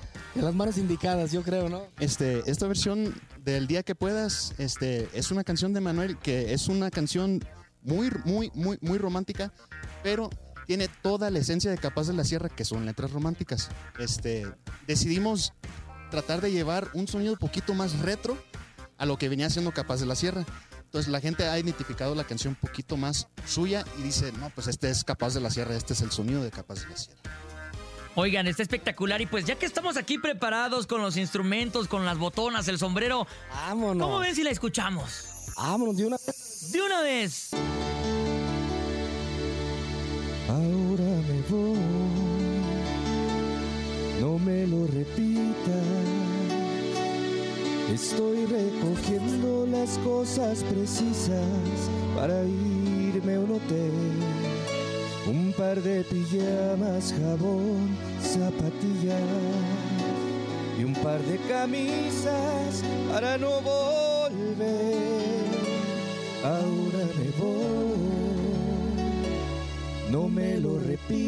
las 0.41 0.55
manos 0.55 0.77
indicadas, 0.77 1.31
yo 1.31 1.43
creo, 1.43 1.69
¿no? 1.69 1.83
Este, 1.99 2.43
esta 2.49 2.67
versión 2.67 3.13
del 3.43 3.67
día 3.67 3.83
que 3.83 3.95
puedas, 3.95 4.53
este, 4.57 5.07
es 5.13 5.31
una 5.31 5.43
canción 5.43 5.73
de 5.73 5.81
Manuel 5.81 6.17
que 6.17 6.53
es 6.53 6.67
una 6.67 6.89
canción 6.89 7.43
muy, 7.81 8.09
muy, 8.25 8.51
muy, 8.53 8.77
muy 8.81 8.97
romántica, 8.97 9.53
pero 10.01 10.29
tiene 10.65 10.87
toda 10.87 11.29
la 11.29 11.39
esencia 11.39 11.69
de 11.69 11.77
Capaz 11.77 12.07
de 12.07 12.13
la 12.13 12.23
Sierra, 12.23 12.49
que 12.49 12.65
son 12.65 12.85
letras 12.85 13.11
románticas. 13.11 13.69
Este, 13.99 14.47
decidimos 14.87 15.53
tratar 16.09 16.41
de 16.41 16.51
llevar 16.51 16.89
un 16.93 17.07
sonido 17.07 17.33
un 17.33 17.39
poquito 17.39 17.73
más 17.73 17.99
retro 17.99 18.37
a 18.97 19.05
lo 19.05 19.17
que 19.17 19.29
venía 19.29 19.49
siendo 19.49 19.71
Capaz 19.71 19.99
de 19.99 20.05
la 20.05 20.15
Sierra. 20.15 20.45
Entonces 20.83 21.11
la 21.11 21.19
gente 21.19 21.47
ha 21.47 21.57
identificado 21.57 22.13
la 22.15 22.23
canción 22.23 22.55
un 22.61 22.67
poquito 22.69 22.97
más 22.97 23.27
suya 23.45 23.83
y 23.97 24.03
dice, 24.03 24.31
no, 24.33 24.49
pues 24.51 24.67
este 24.67 24.89
es 24.89 25.03
Capaz 25.03 25.33
de 25.33 25.41
la 25.41 25.49
Sierra, 25.49 25.75
este 25.75 25.93
es 25.93 26.01
el 26.01 26.11
sonido 26.11 26.43
de 26.43 26.51
Capaz 26.51 26.81
de 26.81 26.89
la 26.89 26.97
Sierra. 26.97 27.21
Oigan, 28.15 28.45
está 28.45 28.61
espectacular 28.61 29.21
y 29.21 29.25
pues 29.25 29.45
ya 29.45 29.55
que 29.55 29.65
estamos 29.65 29.97
aquí 29.97 30.19
preparados 30.19 30.85
con 30.85 31.01
los 31.01 31.17
instrumentos, 31.17 31.87
con 31.87 32.05
las 32.05 32.19
botonas, 32.19 32.67
el 32.67 32.77
sombrero, 32.77 33.25
vámonos. 33.49 34.05
¿Cómo 34.05 34.19
ven 34.19 34.35
si 34.35 34.43
la 34.43 34.51
escuchamos? 34.51 35.25
Vámonos 35.57 35.97
de 35.97 36.05
una 36.05 36.17
vez. 36.17 36.71
De 36.71 36.81
una 36.81 37.01
vez. 37.01 37.49
Ahora 40.47 41.03
me 41.27 41.41
voy, 41.49 41.77
no 44.21 44.37
me 44.37 44.67
lo 44.67 44.85
repitas. 44.85 46.13
Estoy 47.91 48.45
recogiendo 48.45 49.65
las 49.65 49.97
cosas 49.99 50.63
precisas 50.63 51.89
para 52.15 52.43
irme 52.43 53.35
a 53.35 53.39
un 53.39 53.51
hotel. 53.53 54.32
Par 55.63 55.81
de 55.81 56.03
pijamas, 56.03 57.13
jabón, 57.13 57.95
zapatillas 58.21 59.21
y 60.77 60.83
un 60.83 60.93
par 60.93 61.21
de 61.21 61.37
camisas 61.47 62.83
para 63.09 63.37
no 63.37 63.61
volver. 63.61 64.97
Ahora 66.43 67.03
me 67.17 67.29
voy, 67.39 67.95
no 70.11 70.27
me 70.27 70.59
lo 70.59 70.79
repitas. 70.79 71.23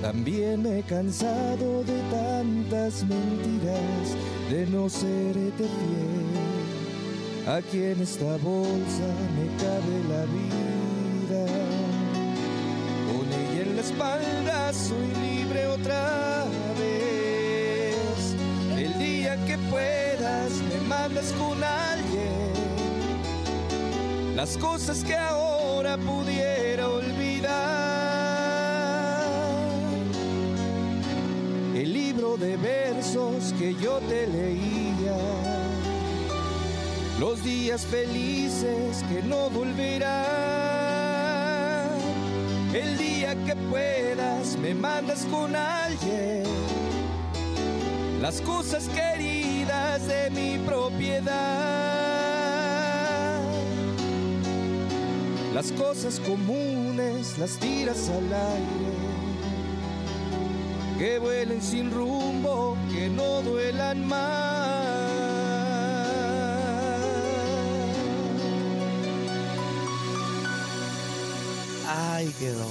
También 0.00 0.62
me 0.62 0.78
he 0.78 0.82
cansado 0.84 1.84
de 1.84 2.00
tantas 2.10 3.04
mentiras, 3.04 4.16
de 4.50 4.66
no 4.68 4.88
serte 4.88 5.64
fiel. 5.76 6.32
Aquí 7.46 7.82
en 7.82 8.00
esta 8.00 8.38
bolsa 8.38 9.08
me 9.36 9.46
cabe 9.62 9.96
la 10.08 10.24
vida. 10.24 11.73
Con 13.84 14.00
ella 14.00 14.30
en 14.30 14.46
la 14.46 14.70
espalda 14.70 14.72
soy 14.72 15.08
libre 15.20 15.66
otra 15.66 16.44
vez. 16.78 18.34
El 18.78 18.98
día 18.98 19.36
que 19.46 19.58
puedas 19.58 20.52
me 20.70 20.80
mandas 20.88 21.32
con 21.32 21.62
alguien. 21.62 22.52
Las 24.34 24.56
cosas 24.56 25.04
que 25.04 25.16
ahora 25.16 25.98
pudiera 25.98 26.88
olvidar. 26.88 27.52
El 31.74 31.92
libro 31.92 32.36
de 32.36 32.56
versos 32.56 33.52
que 33.58 33.74
yo 33.74 33.98
te 34.08 34.26
leía. 34.26 35.18
Los 37.20 37.42
días 37.44 37.84
felices 37.84 39.04
que 39.10 39.22
no 39.22 39.50
volverán. 39.50 40.73
El 42.74 42.98
día 42.98 43.36
que 43.46 43.54
puedas 43.54 44.56
me 44.58 44.74
mandas 44.74 45.24
con 45.30 45.54
alguien. 45.54 46.42
Las 48.20 48.40
cosas 48.40 48.88
queridas 48.88 50.04
de 50.08 50.28
mi 50.30 50.58
propiedad. 50.58 51.34
Las 55.54 55.70
cosas 55.70 56.18
comunes 56.18 57.38
las 57.38 57.58
tiras 57.58 58.08
al 58.08 58.24
aire. 58.24 58.94
Que 60.98 61.20
vuelen 61.20 61.62
sin 61.62 61.92
rumbo, 61.92 62.76
que 62.92 63.08
no 63.08 63.40
duelan 63.42 64.04
más. 64.04 64.63
Quedó. 72.38 72.68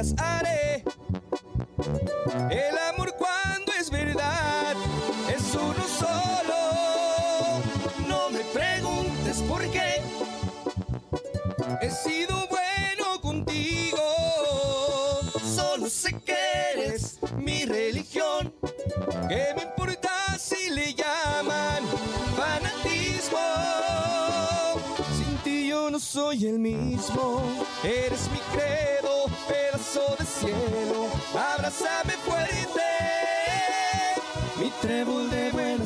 cause 0.00 0.14
I 0.18 0.42
did 0.42 0.59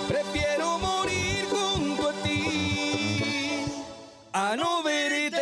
Prefiero 0.08 0.78
morir 0.80 1.46
junto 1.50 2.10
a 2.10 2.13
ti 2.24 3.65
a 4.34 4.56
no 4.56 4.84
verte. 4.84 5.41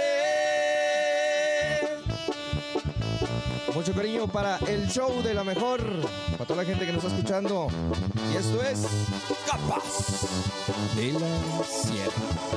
Mucho 3.74 3.94
cariño 3.94 4.28
para 4.28 4.58
el 4.68 4.88
show 4.88 5.22
de 5.22 5.34
la 5.34 5.44
mejor, 5.44 5.82
para 6.32 6.46
toda 6.46 6.64
la 6.64 6.66
gente 6.66 6.86
que 6.86 6.94
nos 6.94 7.04
está 7.04 7.16
escuchando. 7.16 7.68
Y 8.32 8.38
esto 8.38 8.62
es 8.64 8.88
Capaz 9.46 10.28
de 10.96 11.12
la 11.14 11.64
Sierra. 11.64 12.56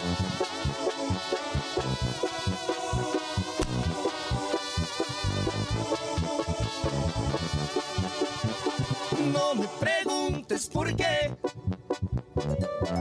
Por 10.79 10.95
qué. 10.95 11.33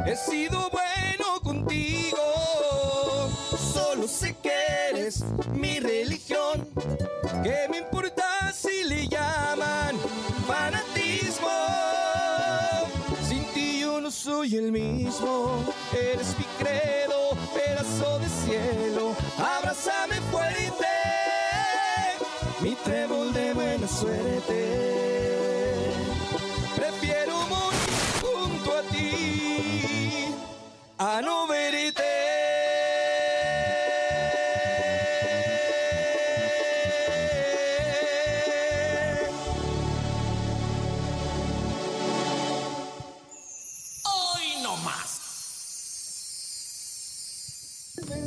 He 0.08 0.16
sido 0.16 0.68
bueno 0.72 1.17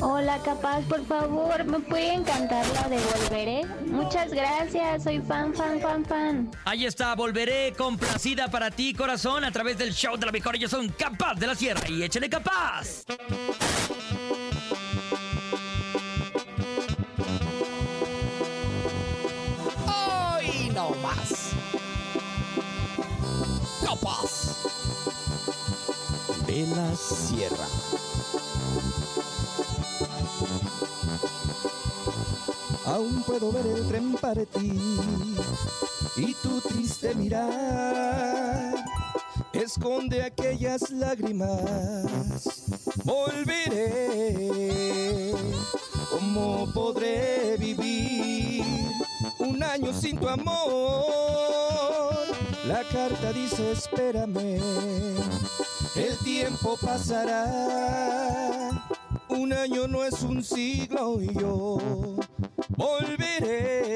Hola, 0.03 0.39
capaz, 0.43 0.81
por 0.89 1.05
favor, 1.05 1.63
¿me 1.65 1.79
pueden 1.81 2.25
cantar 2.25 2.67
la 2.69 2.89
de 2.89 2.99
Volveré? 2.99 3.67
Muchas 3.87 4.31
gracias, 4.31 5.03
soy 5.03 5.21
fan, 5.21 5.53
fan, 5.55 5.79
fan, 5.79 6.05
fan. 6.07 6.51
Ahí 6.65 6.87
está, 6.87 7.15
volveré 7.15 7.75
complacida 7.77 8.49
para 8.49 8.71
ti, 8.71 8.95
corazón, 8.95 9.45
a 9.45 9.53
través 9.53 9.77
del 9.77 9.93
show 9.93 10.17
de 10.17 10.25
la 10.25 10.33
mejor. 10.33 10.57
Ellos 10.57 10.71
son 10.71 10.89
Capaz 10.89 11.35
de 11.35 11.47
la 11.47 11.55
Sierra 11.55 11.87
y 11.89 12.03
échale 12.03 12.31
capaz. 12.31 13.05
Hoy 19.87 20.71
no 20.75 20.91
más. 21.03 21.51
Capaz 23.85 24.57
de 26.47 26.67
la 26.69 26.97
Sierra. 26.97 27.90
Aún 32.91 33.23
puedo 33.23 33.53
ver 33.53 33.67
el 33.67 33.87
tren 33.87 34.15
para 34.15 34.45
ti 34.45 34.73
y 36.17 36.35
tu 36.43 36.61
triste 36.61 37.15
mirar 37.15 38.75
esconde 39.53 40.25
aquellas 40.25 40.91
lágrimas. 40.91 42.65
Volveré, 43.05 44.43
¿cómo 46.11 46.69
podré 46.75 47.57
vivir 47.59 48.65
un 49.39 49.63
año 49.63 49.93
sin 49.93 50.19
tu 50.19 50.29
amor? 50.29 50.75
La 52.67 52.83
carta 52.93 53.33
dice 53.33 53.71
espérame, 53.71 54.61
el 55.95 56.19
tiempo 56.25 56.77
pasará. 56.83 58.85
Un 59.29 59.53
año 59.53 59.87
no 59.87 60.03
es 60.03 60.23
un 60.23 60.43
siglo 60.43 61.23
y 61.23 61.33
yo 61.35 61.79
volveré. 62.81 63.90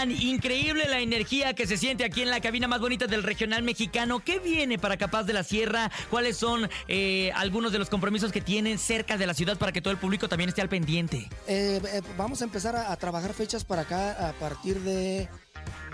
Oigan, 0.00 0.22
increíble 0.22 0.88
la 0.88 1.00
energía 1.00 1.52
que 1.52 1.66
se 1.66 1.76
siente 1.76 2.04
aquí 2.04 2.22
en 2.22 2.30
la 2.30 2.40
cabina 2.40 2.66
más 2.66 2.80
bonita 2.80 3.06
del 3.06 3.22
regional 3.22 3.62
mexicano. 3.62 4.20
¿Qué 4.20 4.38
viene 4.38 4.78
para 4.78 4.96
Capaz 4.96 5.24
de 5.24 5.34
la 5.34 5.44
Sierra? 5.44 5.90
¿Cuáles 6.08 6.38
son 6.38 6.70
eh, 6.88 7.32
algunos 7.34 7.70
de 7.70 7.78
los 7.78 7.90
compromisos 7.90 8.32
que 8.32 8.40
tienen 8.40 8.78
cerca 8.78 9.18
de 9.18 9.26
la 9.26 9.34
ciudad 9.34 9.58
para 9.58 9.72
que 9.72 9.82
todo 9.82 9.92
el 9.92 9.98
público 9.98 10.26
también 10.26 10.48
esté 10.48 10.62
al 10.62 10.70
pendiente? 10.70 11.28
Eh, 11.46 11.82
eh, 11.84 12.02
vamos 12.16 12.40
a 12.40 12.44
empezar 12.44 12.76
a, 12.76 12.92
a 12.92 12.96
trabajar 12.96 13.34
fechas 13.34 13.64
para 13.64 13.82
acá 13.82 14.28
a 14.28 14.32
partir 14.32 14.80
de 14.80 15.28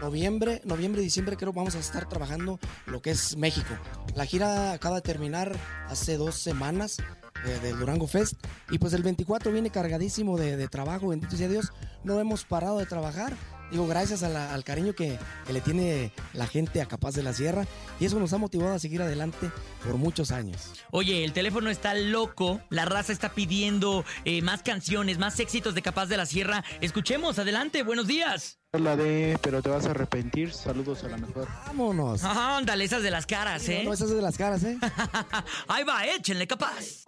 noviembre, 0.01 0.61
noviembre, 0.65 1.03
diciembre 1.03 1.37
creo 1.37 1.53
vamos 1.53 1.75
a 1.75 1.81
estar 1.81 2.09
trabajando 2.09 2.61
lo 2.87 3.03
que 3.03 3.11
es 3.11 3.37
México. 3.37 3.75
La 4.15 4.25
gira 4.25 4.71
acaba 4.71 4.97
de 4.97 5.03
terminar 5.03 5.57
hace 5.89 6.17
dos 6.17 6.37
semanas 6.37 6.99
eh, 7.45 7.59
del 7.61 7.79
Durango 7.79 8.07
Fest 8.07 8.35
y 8.71 8.79
pues 8.79 8.93
el 8.93 9.03
24 9.03 9.51
viene 9.51 9.71
cargadísimo 9.71 10.39
de, 10.39 10.57
de 10.57 10.69
trabajo, 10.69 11.09
bendito 11.09 11.37
sea 11.37 11.49
Dios. 11.49 11.73
No 12.05 12.21
hemos 12.21 12.45
parado 12.45 12.79
de 12.79 12.87
trabajar. 12.87 13.35
Digo, 13.71 13.87
gracias 13.87 14.23
a 14.23 14.29
la- 14.29 14.55
al 14.55 14.63
cariño 14.65 14.95
que, 14.95 15.19
que 15.47 15.53
le 15.53 15.61
tiene 15.61 16.13
la 16.33 16.47
gente 16.47 16.81
a 16.81 16.87
Capaz 16.87 17.15
de 17.15 17.23
la 17.23 17.33
Sierra 17.33 17.67
y 17.99 18.05
eso 18.07 18.19
nos 18.21 18.33
ha 18.33 18.39
motivado 18.39 18.75
a 18.75 18.79
seguir 18.79 19.03
adelante 19.03 19.51
por 19.85 19.95
muchos 19.97 20.31
años. 20.31 20.71
Oye, 20.91 21.25
el 21.25 21.33
teléfono 21.33 21.69
está 21.71 21.95
loco, 21.95 22.61
la 22.71 22.85
raza 22.85 23.13
está 23.13 23.31
pidiendo 23.31 24.05
eh, 24.25 24.41
más 24.43 24.63
canciones, 24.63 25.19
más 25.19 25.39
éxitos 25.41 25.75
de 25.75 25.83
Capaz 25.83 26.07
de 26.07 26.17
la 26.17 26.27
Sierra. 26.27 26.65
Escuchemos, 26.81 27.39
adelante, 27.39 27.83
buenos 27.83 28.07
días. 28.07 28.59
La 28.73 28.95
de, 28.97 29.39
pero 29.43 29.63
te 29.63 29.71
vas 29.71 29.87
a 29.87 29.91
arrepentir. 29.91 30.53
Saludos 30.53 31.03
a 31.05 31.09
la 31.09 31.17
mejor. 31.17 31.49
Vámonos. 31.67 32.23
Ándale, 32.25 32.85
esas 32.85 33.03
de 33.03 33.11
las 33.11 33.25
caras, 33.27 33.67
¿eh? 33.69 33.79
No, 33.83 33.89
no, 33.91 33.95
esas 33.95 34.11
de 34.11 34.21
las 34.21 34.37
caras, 34.37 34.63
¿eh? 34.65 34.79
Ahí 35.69 35.83
va, 35.85 36.05
échenle 36.07 36.47
capaz. 36.47 37.05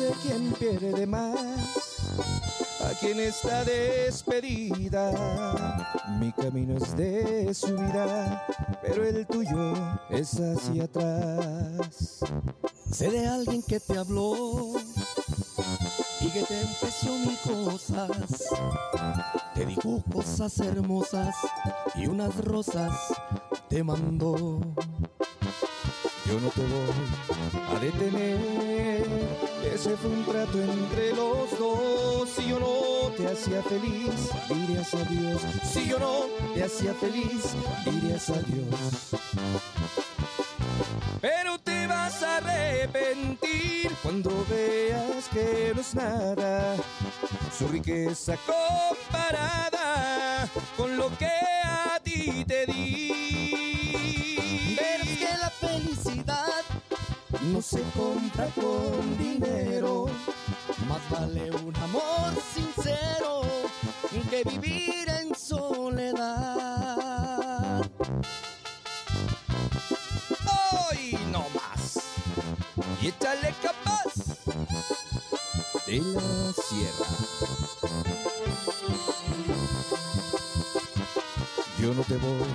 Sé 0.00 0.14
quién 0.22 0.52
pierde 0.52 1.06
más, 1.06 1.38
a 2.80 2.98
quién 2.98 3.20
está 3.20 3.64
despedida. 3.64 5.12
Mi 6.18 6.32
camino 6.32 6.78
es 6.78 6.96
de 6.96 7.52
subida, 7.52 8.46
pero 8.80 9.04
el 9.04 9.26
tuyo 9.26 9.74
es 10.08 10.40
hacia 10.40 10.84
atrás. 10.84 12.20
Sé 12.90 13.10
de 13.10 13.26
alguien 13.26 13.62
que 13.62 13.78
te 13.78 13.98
habló 13.98 14.72
y 16.20 16.30
que 16.30 16.44
te 16.44 16.60
empezó 16.62 17.10
mil 17.10 17.38
cosas. 17.44 18.48
Te 19.54 19.66
dijo 19.66 20.02
cosas 20.10 20.58
hermosas 20.60 21.36
y 21.94 22.06
unas 22.06 22.34
rosas 22.36 22.94
te 23.68 23.84
mandó. 23.84 24.60
Yo 26.30 26.38
no 26.38 26.48
te 26.50 26.60
voy 26.60 27.74
a 27.74 27.78
detener. 27.80 29.04
Ese 29.64 29.96
fue 29.96 30.10
un 30.10 30.24
trato 30.24 30.62
entre 30.62 31.12
los 31.12 31.58
dos. 31.58 32.28
Si 32.28 32.46
yo 32.46 32.60
no 32.60 33.10
te 33.16 33.26
hacía 33.26 33.60
feliz, 33.64 34.30
dirías 34.48 34.94
adiós. 34.94 35.42
Si 35.64 35.88
yo 35.88 35.98
no 35.98 36.26
te 36.54 36.62
hacía 36.62 36.94
feliz, 36.94 37.56
dirías 37.84 38.30
adiós. 38.30 39.10
Pero 41.20 41.58
te 41.58 41.88
vas 41.88 42.22
a 42.22 42.36
arrepentir 42.36 43.90
cuando 44.00 44.46
veas 44.48 45.26
que 45.32 45.72
no 45.74 45.80
es 45.80 45.96
nada 45.96 46.76
su 47.58 47.66
riqueza 47.66 48.36
comparada 48.46 50.48
con 50.76 50.96
lo 50.96 51.08
que 51.18 51.49
se 57.70 57.82
compra 57.96 58.48
con 58.56 59.16
dinero, 59.16 60.06
más 60.88 61.08
vale 61.08 61.52
un 61.52 61.76
amor 61.76 62.34
no 82.00 82.06
te 82.06 82.16
voy 82.16 82.48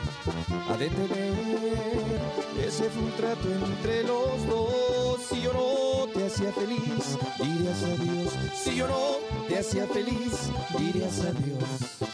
a 0.69 0.77
detener. 0.77 2.19
Ese 2.65 2.89
fue 2.89 3.03
un 3.03 3.11
trato 3.11 3.47
entre 3.47 4.03
los 4.03 4.47
dos. 4.47 5.21
Si 5.29 5.41
yo 5.41 5.53
no 5.53 6.11
te 6.11 6.25
hacía 6.25 6.51
feliz, 6.51 7.17
dirías 7.39 7.83
adiós. 7.83 8.33
Si 8.55 8.75
yo 8.75 8.87
no 8.87 9.17
te 9.47 9.59
hacía 9.59 9.85
feliz, 9.87 10.49
dirías 10.77 11.19
adiós. 11.19 12.09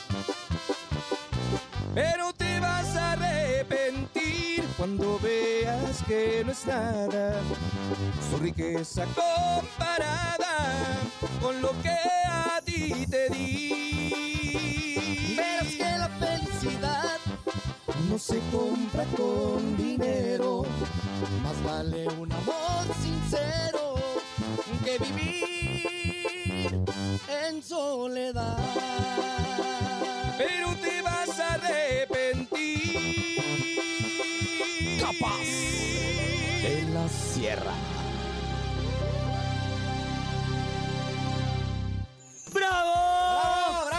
Pero 1.95 2.33
te 2.33 2.59
vas 2.59 2.95
a 2.97 3.13
arrepentir 3.13 4.65
cuando 4.75 5.17
veas 5.19 6.03
que 6.07 6.43
no 6.45 6.51
es 6.51 6.65
nada 6.65 7.41
su 8.29 8.37
riqueza 8.39 9.05
comparada 9.05 10.57
con 11.41 11.61
lo 11.61 11.69
que 11.81 11.97
a 12.29 12.61
ti 12.65 13.05
te 13.09 13.29
di. 13.29 14.30
No 18.11 18.19
se 18.19 18.39
compra 18.51 19.05
con 19.15 19.77
dinero, 19.77 20.65
más 21.41 21.63
vale 21.63 22.05
un 22.19 22.29
amor 22.29 22.83
sincero 23.01 23.95
que 24.83 24.97
vivir 24.97 26.83
en 27.47 27.63
soledad. 27.63 28.57
Pero 30.37 30.75
te 30.81 31.01
vas 31.01 31.39
a 31.39 31.53
arrepentir. 31.53 32.99
Capaz. 34.99 35.39
De 36.61 36.85
la 36.93 37.07
sierra. 37.07 37.73
¡Bravo! 42.53 43.10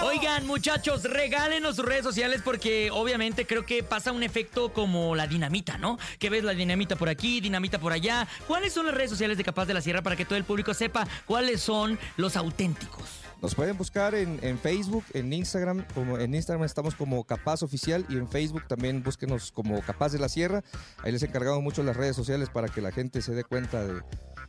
Oigan, 0.02 0.48
muchachos, 0.48 1.04
regálenos 1.04 1.76
sus 1.76 1.84
redes 1.84 2.02
sociales 2.02 2.42
porque 2.44 2.90
obviamente 2.90 3.46
creo 3.46 3.64
que 3.64 3.84
pasa 3.84 4.10
un 4.10 4.24
efecto 4.24 4.72
como 4.72 5.14
la 5.14 5.28
dinamita, 5.28 5.78
¿no? 5.78 5.96
Que 6.18 6.28
ves 6.28 6.42
la 6.42 6.54
dinamita 6.54 6.96
por 6.96 7.08
aquí, 7.08 7.40
dinamita 7.40 7.78
por 7.78 7.92
allá. 7.92 8.26
¿Cuáles 8.48 8.72
son 8.72 8.86
las 8.86 8.96
redes 8.96 9.10
sociales 9.10 9.38
de 9.38 9.44
Capaz 9.44 9.66
de 9.66 9.74
la 9.74 9.80
Sierra 9.80 10.02
para 10.02 10.16
que 10.16 10.24
todo 10.24 10.36
el 10.36 10.44
público 10.44 10.74
sepa 10.74 11.06
cuáles 11.24 11.60
son 11.60 12.00
los 12.16 12.36
auténticos? 12.36 13.22
Nos 13.40 13.54
pueden 13.54 13.76
buscar 13.76 14.14
en, 14.16 14.40
en 14.42 14.58
Facebook, 14.58 15.04
en 15.14 15.32
Instagram, 15.32 15.84
como 15.94 16.18
en 16.18 16.34
Instagram 16.34 16.64
estamos 16.64 16.96
como 16.96 17.22
Capaz 17.24 17.62
Oficial 17.62 18.04
y 18.08 18.16
en 18.16 18.28
Facebook 18.28 18.66
también 18.66 19.04
búsquenos 19.04 19.52
como 19.52 19.80
Capaz 19.82 20.10
de 20.10 20.18
la 20.18 20.28
Sierra. 20.28 20.62
Ahí 21.02 21.12
les 21.12 21.22
encargamos 21.22 21.62
mucho 21.62 21.84
las 21.84 21.96
redes 21.96 22.16
sociales 22.16 22.50
para 22.50 22.68
que 22.68 22.80
la 22.80 22.90
gente 22.90 23.22
se 23.22 23.32
dé 23.32 23.44
cuenta 23.44 23.84
de 23.84 24.02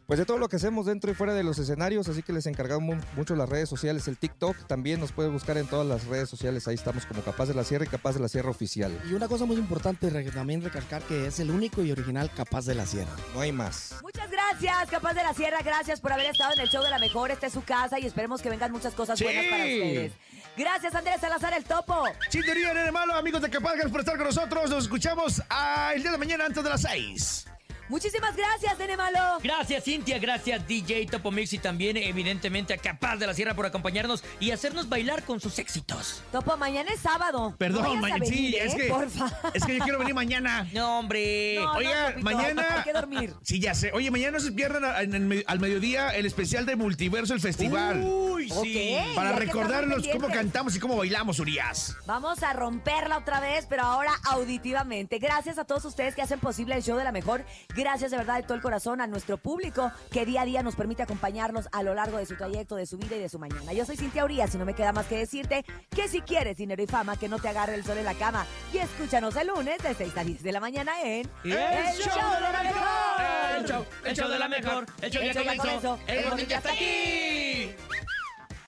pues 0.07 0.19
de 0.19 0.25
todo 0.25 0.37
lo 0.37 0.49
que 0.49 0.57
hacemos 0.57 0.85
dentro 0.85 1.09
y 1.11 1.13
fuera 1.13 1.33
de 1.33 1.43
los 1.43 1.57
escenarios, 1.59 2.07
así 2.09 2.23
que 2.23 2.33
les 2.33 2.45
encargamos 2.45 2.83
mu- 2.97 3.01
mucho 3.15 3.35
las 3.35 3.47
redes 3.49 3.69
sociales, 3.69 4.07
el 4.07 4.17
TikTok 4.17 4.67
también 4.67 4.99
nos 4.99 5.11
pueden 5.11 5.31
buscar 5.33 5.57
en 5.57 5.65
todas 5.67 5.87
las 5.87 6.05
redes 6.05 6.29
sociales, 6.29 6.67
ahí 6.67 6.75
estamos 6.75 7.05
como 7.05 7.21
Capaz 7.21 7.45
de 7.47 7.53
la 7.53 7.63
Sierra 7.63 7.85
y 7.85 7.87
Capaz 7.87 8.13
de 8.13 8.19
la 8.19 8.27
Sierra 8.27 8.49
Oficial. 8.49 8.97
Y 9.09 9.13
una 9.13 9.27
cosa 9.27 9.45
muy 9.45 9.55
importante 9.57 10.09
también 10.31 10.61
recalcar 10.61 11.01
que 11.03 11.27
es 11.27 11.39
el 11.39 11.51
único 11.51 11.81
y 11.83 11.91
original 11.91 12.29
Capaz 12.35 12.65
de 12.65 12.75
la 12.75 12.85
Sierra. 12.85 13.11
No 13.33 13.41
hay 13.41 13.51
más. 13.51 13.95
Muchas 14.01 14.29
gracias, 14.29 14.89
Capaz 14.89 15.13
de 15.13 15.23
la 15.23 15.33
Sierra. 15.33 15.59
Gracias 15.63 16.01
por 16.01 16.11
haber 16.13 16.27
estado 16.27 16.53
en 16.53 16.59
el 16.59 16.69
show 16.69 16.83
de 16.83 16.89
la 16.89 16.99
mejor. 16.99 17.31
Esta 17.31 17.47
es 17.47 17.53
su 17.53 17.63
casa 17.63 17.99
y 17.99 18.05
esperemos 18.05 18.41
que 18.41 18.49
vengan 18.49 18.71
muchas 18.71 18.93
cosas 18.93 19.17
Sí. 19.17 19.23
buenas 19.25 19.45
para 19.49 19.63
ustedes. 19.63 20.13
Gracias, 20.57 20.93
Andrés 20.95 21.19
Salazar, 21.21 21.53
el 21.53 21.63
topo. 21.63 22.03
Chintería, 22.29 22.73
nene 22.73 22.91
malo, 22.91 23.15
amigos 23.15 23.41
de 23.41 23.49
Capaz, 23.49 23.71
gracias 23.71 23.91
por 23.91 24.01
estar 24.01 24.17
con 24.17 24.25
nosotros. 24.27 24.69
Nos 24.69 24.83
escuchamos 24.83 25.41
ah, 25.49 25.91
el 25.95 26.01
día 26.03 26.11
de 26.11 26.17
mañana 26.17 26.45
antes 26.45 26.63
de 26.63 26.69
las 26.69 26.81
6. 26.81 27.45
Muchísimas 27.89 28.35
gracias, 28.35 28.77
Nene 28.79 28.97
Malo. 28.97 29.19
Gracias, 29.43 29.83
Cintia. 29.83 30.17
Gracias, 30.19 30.65
DJ 30.67 31.05
Topo 31.07 31.31
Mix. 31.31 31.53
Y 31.53 31.59
también, 31.59 31.97
evidentemente, 31.97 32.73
a 32.73 32.77
Capaz 32.77 33.17
de 33.17 33.27
la 33.27 33.33
Sierra 33.33 33.53
por 33.53 33.65
acompañarnos 33.65 34.23
y 34.39 34.51
hacernos 34.51 34.89
bailar 34.89 35.23
con 35.23 35.39
sus 35.39 35.59
éxitos. 35.59 36.21
Topo, 36.31 36.55
mañana 36.57 36.91
es 36.93 37.01
sábado. 37.01 37.55
Perdón, 37.57 37.83
No 37.83 37.95
mañana, 37.95 38.25
sí, 38.25 38.55
es 38.55 38.73
¿eh? 38.73 38.77
que, 38.77 38.83
Porfa. 38.89 39.29
es 39.53 39.65
que 39.65 39.77
yo 39.77 39.83
quiero 39.83 39.99
venir 39.99 40.13
mañana. 40.15 40.67
No, 40.73 40.99
hombre. 40.99 41.55
No, 41.59 41.65
no, 41.65 41.73
Oiga, 41.73 42.07
Topito, 42.09 42.23
mañana. 42.23 42.67
Hay 42.77 42.83
que 42.83 42.93
dormir. 42.93 43.33
Sí, 43.43 43.59
ya 43.59 43.75
sé. 43.75 43.91
Oye, 43.93 44.09
mañana 44.09 44.31
no 44.37 44.39
se 44.39 44.51
pierdan 44.51 44.85
a- 44.85 45.01
en 45.01 45.13
el 45.13 45.21
me- 45.21 45.43
al 45.45 45.59
mediodía 45.59 46.09
el 46.09 46.25
especial 46.25 46.65
de 46.65 46.75
Multiverso, 46.75 47.33
el 47.33 47.41
festival. 47.41 48.01
Uy, 48.03 48.49
sí. 48.49 48.97
Para 49.15 49.33
recordarnos 49.33 50.07
cómo 50.11 50.29
cantamos 50.29 50.75
y 50.75 50.79
cómo 50.79 50.95
bailamos, 50.95 51.39
Urias. 51.39 51.95
Vamos 52.05 52.41
a 52.43 52.53
romperla 52.53 53.17
otra 53.17 53.39
vez, 53.39 53.65
pero 53.69 53.83
ahora 53.83 54.11
auditivamente. 54.23 55.19
Gracias 55.19 55.57
a 55.57 55.65
todos 55.65 55.85
ustedes 55.85 56.15
que 56.15 56.21
hacen 56.21 56.39
posible 56.39 56.75
el 56.75 56.81
show 56.83 56.97
de 56.97 57.03
la 57.03 57.11
mejor. 57.11 57.43
Gracias 57.75 58.11
de 58.11 58.17
verdad 58.17 58.35
de 58.37 58.43
todo 58.43 58.53
el 58.55 58.61
corazón 58.61 59.01
a 59.01 59.07
nuestro 59.07 59.37
público 59.37 59.91
que 60.11 60.25
día 60.25 60.41
a 60.41 60.45
día 60.45 60.63
nos 60.63 60.75
permite 60.75 61.03
acompañarnos 61.03 61.67
a 61.71 61.83
lo 61.83 61.93
largo 61.93 62.17
de 62.17 62.25
su 62.25 62.35
trayecto, 62.35 62.75
de 62.75 62.85
su 62.85 62.97
vida 62.97 63.15
y 63.15 63.19
de 63.19 63.29
su 63.29 63.39
mañana. 63.39 63.73
Yo 63.73 63.85
soy 63.85 63.97
Cintia 63.97 64.23
Urias 64.23 64.53
y 64.53 64.57
no 64.57 64.65
me 64.65 64.73
queda 64.75 64.91
más 64.93 65.07
que 65.07 65.17
decirte 65.17 65.65
que 65.89 66.07
si 66.07 66.21
quieres 66.21 66.57
dinero 66.57 66.81
y 66.83 66.87
fama, 66.87 67.17
que 67.17 67.27
no 67.27 67.39
te 67.39 67.49
agarre 67.49 67.75
el 67.75 67.83
sol 67.83 67.97
en 67.97 68.05
la 68.05 68.13
cama. 68.13 68.45
Y 68.71 68.77
escúchanos 68.77 69.35
el 69.35 69.47
lunes 69.47 69.77
de 69.81 69.93
6 69.93 70.17
a 70.17 70.23
10 70.23 70.43
de 70.43 70.51
la 70.51 70.59
mañana 70.59 71.01
en 71.03 71.29
El 71.43 71.53
show 71.53 72.33
de 72.33 72.51
la 72.51 72.63
mejor. 72.63 73.57
El 73.57 73.65
show, 73.65 73.85
el 74.05 74.15
show 74.15 74.29
de 74.29 74.39
la 74.39 74.47
mejor. 74.47 74.85
El 75.01 75.11
show 75.11 75.21
El 75.21 75.33
show 75.33 75.43
ya 75.43 75.57
comenzó. 75.57 75.63
comenzó. 75.63 75.99
El 76.07 76.25
morning 76.27 76.45
ya 76.45 76.57
está 76.57 76.71
aquí. 76.71 77.75